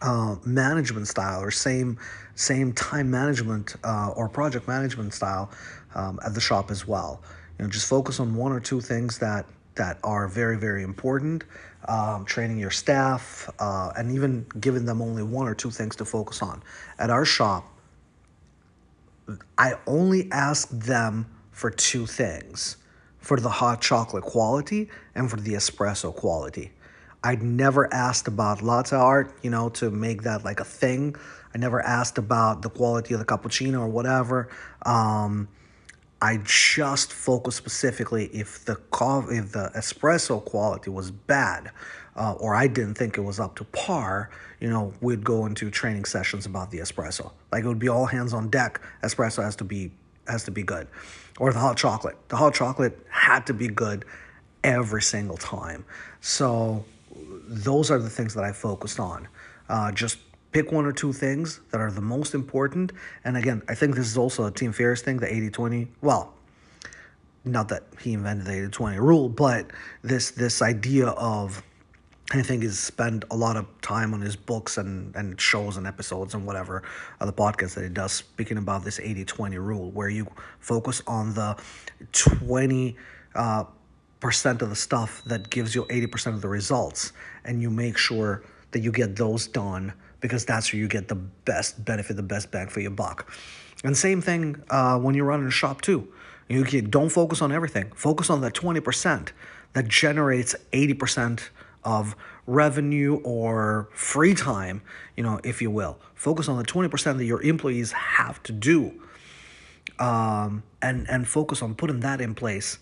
uh, 0.01 0.35
management 0.45 1.07
style 1.07 1.41
or 1.41 1.51
same 1.51 1.97
same 2.35 2.73
time 2.73 3.09
management 3.09 3.75
uh, 3.83 4.09
or 4.15 4.27
project 4.29 4.67
management 4.67 5.13
style 5.13 5.49
um, 5.93 6.19
at 6.25 6.33
the 6.33 6.41
shop 6.41 6.71
as 6.71 6.87
well 6.87 7.21
you 7.57 7.65
know 7.65 7.71
just 7.71 7.87
focus 7.87 8.19
on 8.19 8.35
one 8.35 8.51
or 8.51 8.59
two 8.59 8.81
things 8.81 9.19
that 9.19 9.45
that 9.75 9.97
are 10.03 10.27
very 10.27 10.57
very 10.57 10.83
important 10.83 11.43
um, 11.87 12.25
training 12.25 12.57
your 12.57 12.71
staff, 12.71 13.49
uh, 13.59 13.91
and 13.95 14.11
even 14.11 14.45
giving 14.59 14.85
them 14.85 15.01
only 15.01 15.23
one 15.23 15.47
or 15.47 15.55
two 15.55 15.71
things 15.71 15.95
to 15.97 16.05
focus 16.05 16.41
on. 16.41 16.63
At 16.97 17.09
our 17.09 17.25
shop, 17.25 17.71
I 19.57 19.75
only 19.87 20.31
ask 20.31 20.69
them 20.69 21.27
for 21.55 21.71
two 21.71 22.05
things 22.05 22.75
for 23.17 23.39
the 23.39 23.49
hot 23.49 23.81
chocolate 23.81 24.25
quality 24.25 24.89
and 25.15 25.31
for 25.31 25.37
the 25.37 25.53
espresso 25.53 26.13
quality. 26.13 26.69
I'd 27.23 27.41
never 27.41 27.91
asked 27.91 28.27
about 28.27 28.61
latte 28.61 28.95
art, 28.95 29.33
you 29.41 29.49
know, 29.49 29.69
to 29.69 29.89
make 29.89 30.23
that 30.23 30.43
like 30.43 30.59
a 30.59 30.65
thing. 30.65 31.15
I 31.55 31.57
never 31.57 31.81
asked 31.81 32.17
about 32.17 32.61
the 32.61 32.69
quality 32.69 33.13
of 33.13 33.21
the 33.21 33.25
cappuccino 33.25 33.79
or 33.79 33.87
whatever. 33.87 34.49
Um, 34.85 35.47
I 36.21 36.41
just 36.43 37.13
focused 37.13 37.57
specifically 37.57 38.25
if 38.25 38.65
the 38.65 38.75
coffee, 38.91 39.37
if 39.37 39.53
the 39.53 39.71
espresso 39.75 40.43
quality 40.43 40.89
was 40.89 41.09
bad, 41.09 41.71
uh, 42.17 42.33
or 42.33 42.53
I 42.53 42.67
didn't 42.67 42.95
think 42.95 43.17
it 43.17 43.21
was 43.21 43.39
up 43.39 43.55
to 43.55 43.63
par. 43.63 44.29
You 44.59 44.69
know, 44.69 44.93
we'd 44.99 45.23
go 45.23 45.45
into 45.45 45.71
training 45.71 46.05
sessions 46.05 46.45
about 46.45 46.69
the 46.69 46.79
espresso. 46.79 47.31
Like 47.51 47.63
it 47.63 47.67
would 47.67 47.79
be 47.79 47.89
all 47.89 48.05
hands 48.05 48.33
on 48.33 48.49
deck. 48.49 48.81
Espresso 49.03 49.41
has 49.41 49.55
to 49.55 49.63
be 49.63 49.91
has 50.27 50.43
to 50.45 50.51
be 50.51 50.63
good, 50.63 50.87
or 51.39 51.51
the 51.53 51.59
hot 51.59 51.77
chocolate. 51.77 52.17
The 52.29 52.35
hot 52.35 52.53
chocolate 52.53 52.99
had 53.09 53.45
to 53.47 53.53
be 53.53 53.67
good 53.67 54.05
every 54.63 55.01
single 55.01 55.37
time. 55.37 55.85
So 56.21 56.85
those 57.47 57.91
are 57.91 57.99
the 57.99 58.09
things 58.09 58.33
that 58.33 58.43
I 58.43 58.51
focused 58.51 58.99
on. 58.99 59.27
Uh, 59.69 59.91
just 59.91 60.17
pick 60.51 60.71
one 60.71 60.85
or 60.85 60.91
two 60.91 61.13
things 61.13 61.59
that 61.71 61.81
are 61.81 61.91
the 61.91 62.01
most 62.01 62.33
important. 62.33 62.91
And 63.23 63.37
again, 63.37 63.61
I 63.67 63.75
think 63.75 63.95
this 63.95 64.07
is 64.07 64.17
also 64.17 64.45
a 64.45 64.51
Tim 64.51 64.71
Ferriss 64.71 65.01
thing, 65.01 65.17
the 65.17 65.31
80 65.31 65.49
20. 65.49 65.87
Well, 66.01 66.33
not 67.43 67.69
that 67.69 67.83
he 68.01 68.13
invented 68.13 68.45
the 68.45 68.53
80 68.53 68.67
20 68.69 68.99
rule, 68.99 69.29
but 69.29 69.71
this 70.01 70.31
this 70.31 70.61
idea 70.61 71.07
of 71.07 71.61
I 72.31 72.41
think 72.41 72.63
he's 72.63 72.79
spent 72.79 73.23
a 73.29 73.35
lot 73.35 73.55
of 73.55 73.67
time 73.81 74.13
on 74.13 74.21
his 74.21 74.35
books 74.35 74.79
and, 74.79 75.15
and 75.15 75.39
shows 75.39 75.77
and 75.77 75.85
episodes 75.85 76.33
and 76.33 76.45
whatever 76.45 76.81
other 77.21 77.31
podcasts 77.31 77.75
that 77.75 77.83
he 77.83 77.89
does 77.89 78.13
speaking 78.13 78.57
about 78.57 78.83
this 78.83 78.99
80 78.99 79.25
20 79.25 79.57
rule 79.59 79.91
where 79.91 80.09
you 80.09 80.27
focus 80.59 81.03
on 81.05 81.35
the 81.35 81.55
20 82.13 82.95
uh, 83.35 83.65
percent 84.19 84.63
of 84.63 84.69
the 84.69 84.75
stuff 84.75 85.23
that 85.25 85.51
gives 85.51 85.75
you 85.75 85.83
80% 85.83 86.33
of 86.33 86.41
the 86.41 86.47
results 86.47 87.13
and 87.43 87.61
you 87.61 87.69
make 87.69 87.95
sure 87.95 88.43
that 88.71 88.79
you 88.79 88.91
get 88.91 89.15
those 89.15 89.45
done 89.45 89.93
because 90.19 90.45
that's 90.45 90.73
where 90.73 90.79
you 90.79 90.87
get 90.87 91.07
the 91.07 91.15
best 91.15 91.85
benefit, 91.85 92.15
the 92.15 92.23
best 92.23 92.49
bang 92.49 92.67
for 92.67 92.79
your 92.79 92.89
buck. 92.89 93.31
And 93.83 93.95
same 93.95 94.19
thing 94.21 94.63
uh, 94.71 94.97
when 94.97 95.13
you're 95.13 95.25
running 95.25 95.47
a 95.47 95.51
shop 95.51 95.81
too. 95.81 96.11
You 96.47 96.63
can, 96.63 96.89
don't 96.89 97.09
focus 97.09 97.41
on 97.43 97.51
everything. 97.51 97.91
Focus 97.95 98.31
on 98.31 98.41
that 98.41 98.53
20% 98.53 99.29
that 99.73 99.87
generates 99.87 100.55
80% 100.71 101.49
of 101.85 102.15
revenue 102.47 103.21
or 103.23 103.87
free 103.93 104.33
time, 104.33 104.81
you 105.15 105.23
know, 105.23 105.39
if 105.43 105.61
you 105.61 105.71
will. 105.71 105.97
Focus 106.15 106.49
on 106.49 106.57
the 106.57 106.63
20% 106.63 107.17
that 107.17 107.25
your 107.25 107.41
employees 107.41 107.91
have 107.93 108.41
to 108.43 108.51
do. 108.51 109.01
Um, 109.99 110.63
and, 110.81 111.09
and 111.09 111.25
focus 111.27 111.61
on 111.61 111.75
putting 111.75 112.01
that 112.01 112.19
in 112.19 112.35
place 112.35 112.79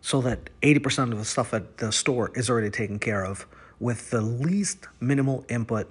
so 0.00 0.22
that 0.22 0.48
80% 0.62 1.12
of 1.12 1.18
the 1.18 1.24
stuff 1.24 1.52
at 1.52 1.76
the 1.78 1.92
store 1.92 2.30
is 2.34 2.48
already 2.48 2.70
taken 2.70 2.98
care 2.98 3.24
of 3.24 3.46
with 3.80 4.10
the 4.10 4.22
least 4.22 4.86
minimal 5.00 5.44
input 5.48 5.90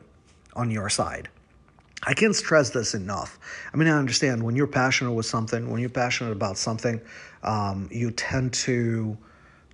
on 0.55 0.71
your 0.71 0.89
side. 0.89 1.29
I 2.03 2.13
can't 2.13 2.36
stress 2.36 2.69
this 2.69 2.93
enough. 2.93 3.39
I 3.73 3.77
mean, 3.77 3.88
I 3.88 3.97
understand 3.97 4.43
when 4.43 4.55
you're 4.55 4.67
passionate 4.67 5.13
with 5.13 5.25
something, 5.25 5.69
when 5.69 5.81
you're 5.81 5.89
passionate 5.89 6.31
about 6.31 6.57
something, 6.57 7.01
um, 7.43 7.89
you 7.91 8.12
tend 8.12 8.53
to 8.53 9.17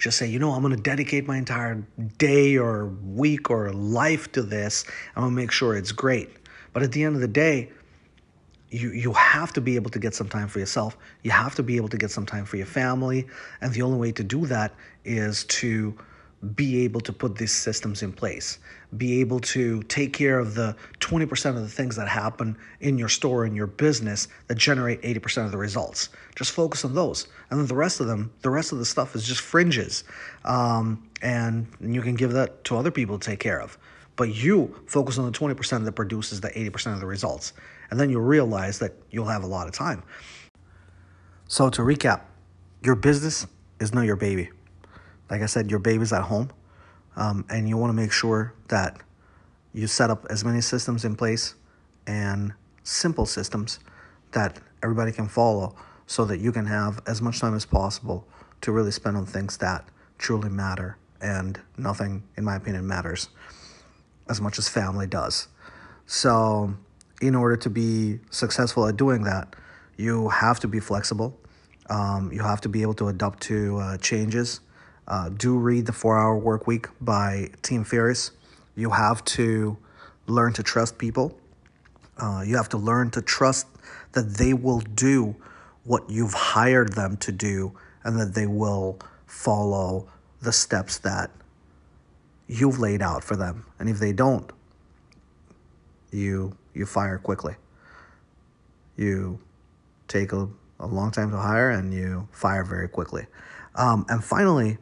just 0.04 0.18
say, 0.18 0.28
you 0.28 0.38
know, 0.38 0.52
I'm 0.52 0.62
going 0.62 0.76
to 0.76 0.82
dedicate 0.82 1.26
my 1.28 1.38
entire 1.38 1.76
day 2.18 2.58
or 2.58 2.88
week 2.88 3.50
or 3.50 3.72
life 3.72 4.30
to 4.34 4.42
this. 4.42 4.84
I'm 5.16 5.24
going 5.24 5.32
to 5.34 5.42
make 5.42 5.50
sure 5.50 5.78
it's 5.78 5.94
great. 5.94 6.30
But 6.74 6.84
at 6.84 6.92
the 6.92 7.06
end 7.06 7.16
of 7.16 7.22
the 7.22 7.28
day, 7.30 7.72
you, 8.70 8.90
you 8.90 9.14
have 9.14 9.54
to 9.54 9.62
be 9.62 9.78
able 9.78 9.90
to 9.92 10.00
get 10.00 10.14
some 10.14 10.28
time 10.28 10.50
for 10.50 10.60
yourself. 10.60 10.98
You 11.22 11.32
have 11.32 11.56
to 11.56 11.64
be 11.64 11.78
able 11.78 11.88
to 11.88 11.96
get 11.96 12.12
some 12.12 12.26
time 12.26 12.44
for 12.44 12.58
your 12.58 12.66
family. 12.66 13.28
And 13.62 13.72
the 13.72 13.82
only 13.82 13.98
way 13.98 14.12
to 14.12 14.26
do 14.26 14.46
that 14.48 14.74
is 15.06 15.46
to 15.46 15.98
be 16.44 16.84
able 16.84 17.00
to 17.00 17.14
put 17.14 17.38
these 17.38 17.54
systems 17.54 18.04
in 18.04 18.12
place, 18.12 18.60
be 18.98 19.22
able 19.22 19.40
to 19.40 19.82
take 19.84 20.12
care 20.12 20.40
of 20.40 20.56
the 20.56 20.76
20% 21.00 21.50
of 21.50 21.62
the 21.62 21.70
things 21.70 21.96
that 21.96 22.08
happen 22.08 22.58
in 22.82 22.98
your 22.98 23.08
store, 23.08 23.46
in 23.46 23.56
your 23.56 23.68
business 23.68 24.28
that 24.48 24.58
generate 24.58 25.02
80% 25.02 25.46
of 25.46 25.52
the 25.52 25.58
results. 25.58 26.10
Just 26.36 26.52
focus 26.52 26.84
on 26.84 26.94
those. 26.94 27.28
And 27.50 27.60
then 27.60 27.68
the 27.68 27.76
rest 27.76 28.02
of 28.02 28.08
them, 28.08 28.34
the 28.42 28.50
rest 28.50 28.74
of 28.74 28.80
the 28.80 28.86
stuff 28.86 29.16
is 29.16 29.26
just 29.26 29.42
fringes. 29.42 30.04
Um, 30.44 31.10
and 31.22 31.68
you 31.80 32.02
can 32.02 32.16
give 32.16 32.34
that 32.34 32.64
to 32.66 32.78
other 32.78 32.92
people 32.92 33.18
to 33.18 33.26
take 33.26 33.40
care 33.40 33.62
of. 33.62 33.78
But 34.16 34.36
you 34.36 34.76
focus 34.86 35.18
on 35.18 35.26
the 35.26 35.32
20% 35.32 35.86
that 35.86 35.92
produces 35.94 36.42
the 36.42 36.50
80% 36.50 36.94
of 36.94 37.00
the 37.00 37.06
results. 37.06 37.54
And 37.90 38.00
then 38.00 38.10
you'll 38.10 38.22
realize 38.22 38.80
that 38.80 38.94
you'll 39.12 39.28
have 39.28 39.44
a 39.44 39.48
lot 39.48 39.68
of 39.68 39.74
time. 39.74 40.04
So 41.48 41.70
to 41.70 41.82
recap, 41.82 42.22
your 42.84 42.96
business 42.96 43.48
is 43.80 43.94
not 43.94 44.02
your 44.06 44.16
baby 44.18 44.50
like 45.34 45.42
I 45.42 45.48
said, 45.48 45.72
your 45.72 45.80
baby's 45.80 46.14
at 46.14 46.22
home, 46.22 46.52
um, 47.16 47.44
and 47.50 47.68
you 47.68 47.76
want 47.76 47.90
to 47.90 47.96
make 47.96 48.12
sure 48.12 48.54
that 48.68 48.98
you 49.74 49.88
set 49.88 50.12
up 50.12 50.28
as 50.30 50.46
many 50.46 50.62
systems 50.62 51.06
in 51.06 51.16
place 51.16 51.56
and 52.06 52.54
simple 52.84 53.26
systems 53.26 53.80
that 54.34 54.60
everybody 54.84 55.12
can 55.12 55.28
follow 55.28 55.76
so 56.06 56.24
that 56.26 56.40
you 56.40 56.52
can 56.52 56.68
have 56.68 57.02
as 57.08 57.20
much 57.20 57.40
time 57.40 57.56
as 57.56 57.66
possible 57.66 58.28
to 58.62 58.72
really 58.72 58.92
spend 58.92 59.18
on 59.18 59.26
things 59.26 59.58
that 59.58 59.90
truly 60.20 60.50
matter. 60.50 60.98
And 61.20 61.60
nothing, 61.78 62.22
in 62.38 62.44
my 62.44 62.58
opinion, 62.58 62.86
matters 62.86 63.30
as 64.30 64.40
much 64.40 64.60
as 64.60 64.70
family 64.70 65.08
does. 65.08 65.48
So, 66.06 66.76
in 67.24 67.34
order 67.34 67.58
to 67.58 67.72
be 67.72 68.20
successful 68.30 68.86
at 68.86 68.98
doing 68.98 69.24
that, 69.24 69.56
you 69.98 70.30
have 70.30 70.60
to 70.60 70.68
be 70.68 70.80
flexible. 70.80 71.36
Um, 71.90 72.32
you 72.32 72.44
have 72.44 72.62
to 72.62 72.70
be 72.70 72.84
able 72.84 72.94
to 72.96 73.08
adapt 73.08 73.42
to 73.44 73.80
uh, 73.80 73.98
changes 73.98 74.60
uh, 75.08 75.30
do 75.30 75.58
read 75.58 75.86
The 75.86 75.94
Four 75.94 76.18
Hour 76.18 76.38
Work 76.38 76.68
Week 76.68 76.88
by 77.02 77.50
Tim 77.62 77.84
Ferriss. 77.84 78.32
You 78.76 78.92
have 78.92 79.24
to 79.26 79.78
learn 80.28 80.54
to 80.54 80.64
trust 80.64 80.98
people. 80.98 81.38
Uh, 82.18 82.44
you 82.46 82.56
have 82.56 82.70
to 82.70 82.78
learn 82.78 83.10
to 83.12 83.22
trust 83.22 83.68
that 84.14 84.36
they 84.36 84.54
will 84.54 84.80
do 84.80 85.36
what 85.84 86.10
you've 86.10 86.34
hired 86.34 86.94
them 86.94 87.18
to 87.18 87.32
do 87.32 87.74
and 88.04 88.20
that 88.20 88.34
they 88.34 88.48
will 88.48 89.00
follow 89.26 90.08
the 90.42 90.52
steps 90.52 90.98
that 91.00 91.32
you've 92.48 92.80
laid 92.80 93.02
out 93.02 93.24
for 93.24 93.36
them. 93.36 93.66
And 93.80 93.90
if 93.90 94.00
they 94.00 94.14
don't, 94.14 94.50
you 96.12 96.56
you 96.74 96.86
fire 96.86 97.18
quickly. 97.18 97.56
You 98.98 99.40
take 100.08 100.32
a, 100.32 100.48
a 100.80 100.88
long 100.88 101.12
time 101.12 101.32
to 101.32 101.38
hire 101.38 101.72
and 101.72 101.94
you 101.94 102.28
fire 102.32 102.64
very 102.64 102.88
quickly. 102.88 103.26
Um, 103.76 104.06
and 104.10 104.24
finally, 104.24 104.78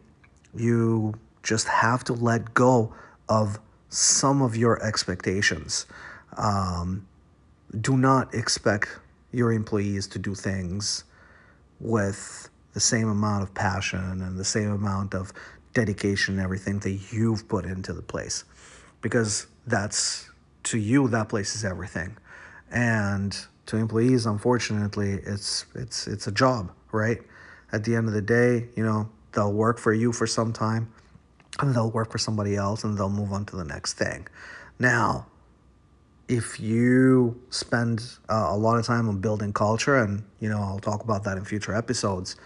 you 0.56 1.14
just 1.44 1.68
have 1.68 2.04
to 2.06 2.14
let 2.14 2.54
go 2.54 2.94
of 3.30 3.60
some 3.90 4.42
of 4.42 4.56
your 4.56 4.84
expectations. 4.84 5.86
Um, 6.38 7.08
do 7.80 7.98
not 7.98 8.34
expect 8.34 8.90
your 9.32 9.52
employees 9.52 10.08
to 10.08 10.20
do 10.20 10.36
things 10.36 11.06
with 11.80 12.50
the 12.74 12.80
same 12.80 13.10
amount 13.10 13.44
of 13.44 13.54
passion 13.54 14.22
and 14.22 14.38
the 14.38 14.46
same 14.46 14.72
amount 14.72 15.14
of 15.14 15.34
dedication 15.74 16.36
and 16.36 16.44
everything 16.44 16.80
that 16.80 17.12
you've 17.12 17.48
put 17.48 17.66
into 17.66 17.94
the 17.94 18.02
place 18.02 18.44
because 19.02 19.48
that's 19.68 20.30
to 20.64 20.78
you 20.78 21.08
that 21.08 21.30
place 21.30 21.56
is 21.56 21.66
everything 21.66 22.16
and 22.72 23.46
to 23.66 23.78
employees 23.78 24.26
unfortunately 24.26 25.14
it's 25.26 25.66
it's 25.76 26.08
it's 26.08 26.28
a 26.28 26.32
job 26.32 26.72
right 26.92 27.20
at 27.72 27.84
the 27.84 27.96
end 27.96 28.08
of 28.08 28.14
the 28.14 28.22
day 28.22 28.68
you 28.76 28.84
know 28.84 29.10
they'll 29.34 29.54
work 29.54 29.80
for 29.80 29.94
you 29.94 30.12
for 30.12 30.28
some 30.28 30.54
time 30.54 30.92
and 31.60 31.76
they'll 31.76 31.92
work 31.92 32.12
for 32.12 32.18
somebody 32.18 32.56
else 32.56 32.84
and 32.84 32.98
they'll 32.98 33.10
move 33.10 33.32
on 33.32 33.46
to 33.46 33.56
the 33.56 33.64
next 33.64 33.94
thing. 33.94 34.28
Now, 34.80 35.28
if 36.28 36.60
you 36.60 37.42
spend 37.50 38.04
uh, 38.30 38.48
a 38.50 38.58
lot 38.58 38.78
of 38.78 38.86
time 38.86 39.10
on 39.10 39.20
building 39.20 39.52
culture, 39.52 39.98
and 39.98 40.24
you 40.40 40.50
know, 40.50 40.60
I'll 40.60 40.80
talk 40.80 41.04
about 41.04 41.24
that 41.26 41.38
in 41.38 41.44
future 41.44 41.76
episodes, 41.76 42.38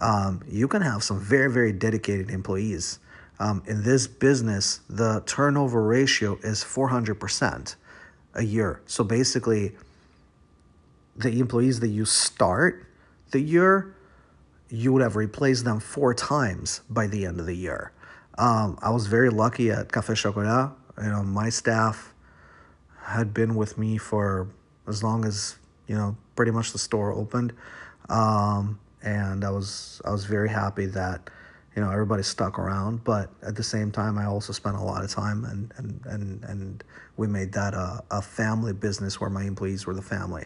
um, 0.00 0.42
you 0.48 0.66
can 0.68 0.82
have 0.82 1.02
some 1.02 1.20
very, 1.20 1.50
very 1.50 1.72
dedicated 1.72 2.30
employees. 2.30 2.98
Um, 3.40 3.62
in 3.66 3.84
this 3.84 4.08
business, 4.08 4.80
the 4.90 5.22
turnover 5.26 5.82
ratio 5.82 6.36
is 6.42 6.64
400% 6.64 7.76
a 8.34 8.42
year. 8.42 8.80
So 8.86 9.04
basically, 9.04 9.76
the 11.16 11.38
employees 11.38 11.80
that 11.80 11.88
you 11.88 12.04
start 12.04 12.86
the 13.30 13.40
year 13.40 13.94
you 14.70 14.92
would 14.92 15.02
have 15.02 15.16
replaced 15.16 15.64
them 15.64 15.80
four 15.80 16.14
times 16.14 16.82
by 16.90 17.06
the 17.06 17.26
end 17.26 17.40
of 17.40 17.46
the 17.46 17.56
year. 17.56 17.92
Um, 18.36 18.78
I 18.82 18.90
was 18.90 19.06
very 19.06 19.30
lucky 19.30 19.70
at 19.70 19.88
Café 19.88 20.16
Chocolat. 20.16 20.72
You 21.02 21.10
know, 21.10 21.22
my 21.22 21.48
staff 21.48 22.14
had 23.02 23.32
been 23.32 23.54
with 23.54 23.78
me 23.78 23.98
for 23.98 24.48
as 24.86 25.02
long 25.02 25.24
as 25.24 25.56
you 25.88 25.96
know, 25.96 26.16
pretty 26.36 26.52
much 26.52 26.72
the 26.72 26.78
store 26.78 27.12
opened, 27.12 27.52
um, 28.08 28.78
and 29.02 29.44
I 29.44 29.50
was 29.50 30.00
I 30.04 30.10
was 30.10 30.24
very 30.24 30.48
happy 30.48 30.86
that 30.86 31.30
you 31.74 31.82
know 31.82 31.90
everybody 31.90 32.22
stuck 32.22 32.58
around. 32.58 33.02
But 33.04 33.30
at 33.42 33.56
the 33.56 33.62
same 33.62 33.90
time, 33.90 34.18
I 34.18 34.26
also 34.26 34.52
spent 34.52 34.76
a 34.76 34.82
lot 34.82 35.02
of 35.02 35.10
time, 35.10 35.44
and 35.44 35.72
and 35.76 36.00
and 36.06 36.44
and 36.44 36.84
we 37.16 37.26
made 37.26 37.52
that 37.52 37.74
a, 37.74 38.04
a 38.10 38.22
family 38.22 38.72
business 38.72 39.20
where 39.20 39.30
my 39.30 39.44
employees 39.44 39.86
were 39.86 39.94
the 39.94 40.02
family. 40.02 40.44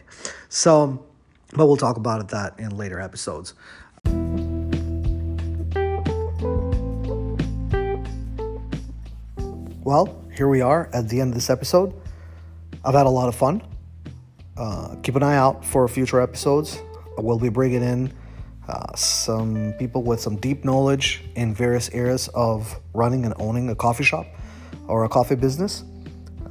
So, 0.49 1.05
but 1.55 1.67
we'll 1.67 1.77
talk 1.77 1.97
about 1.97 2.29
that 2.29 2.57
in 2.57 2.75
later 2.77 2.99
episodes. 2.99 3.53
Well, 9.93 10.25
here 10.35 10.47
we 10.47 10.59
are 10.59 10.89
at 10.91 11.07
the 11.07 11.21
end 11.21 11.29
of 11.29 11.35
this 11.35 11.51
episode. 11.51 11.93
I've 12.83 12.95
had 12.95 13.05
a 13.05 13.11
lot 13.11 13.27
of 13.27 13.35
fun. 13.35 13.61
Uh, 14.57 14.95
keep 15.03 15.15
an 15.15 15.21
eye 15.21 15.35
out 15.35 15.63
for 15.63 15.87
future 15.87 16.19
episodes. 16.19 16.81
We'll 17.19 17.37
be 17.37 17.49
bringing 17.49 17.83
in 17.83 18.11
uh, 18.67 18.95
some 18.95 19.75
people 19.77 20.01
with 20.01 20.19
some 20.19 20.37
deep 20.37 20.65
knowledge 20.65 21.21
in 21.35 21.53
various 21.53 21.91
areas 21.91 22.27
of 22.29 22.75
running 22.95 23.23
and 23.23 23.35
owning 23.37 23.69
a 23.69 23.75
coffee 23.75 24.03
shop 24.03 24.25
or 24.87 25.03
a 25.03 25.09
coffee 25.09 25.35
business. 25.35 25.83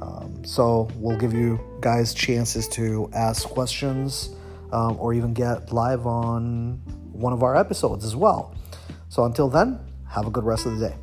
Um, 0.01 0.41
so 0.45 0.87
we'll 0.95 1.19
give 1.19 1.33
you 1.33 1.59
guys 1.81 2.13
chances 2.13 2.69
to 2.69 3.09
ask 3.13 3.45
questions 3.45 4.29
um, 4.71 4.95
or 5.01 5.13
even 5.13 5.33
get 5.33 5.73
live 5.73 6.07
on 6.07 6.81
one 7.11 7.33
of 7.33 7.43
our 7.43 7.57
episodes 7.57 8.05
as 8.05 8.15
well. 8.15 8.55
So 9.09 9.25
until 9.25 9.49
then, 9.49 9.81
have 10.07 10.27
a 10.27 10.31
good 10.31 10.45
rest 10.45 10.65
of 10.65 10.79
the 10.79 10.87
day. 10.87 11.02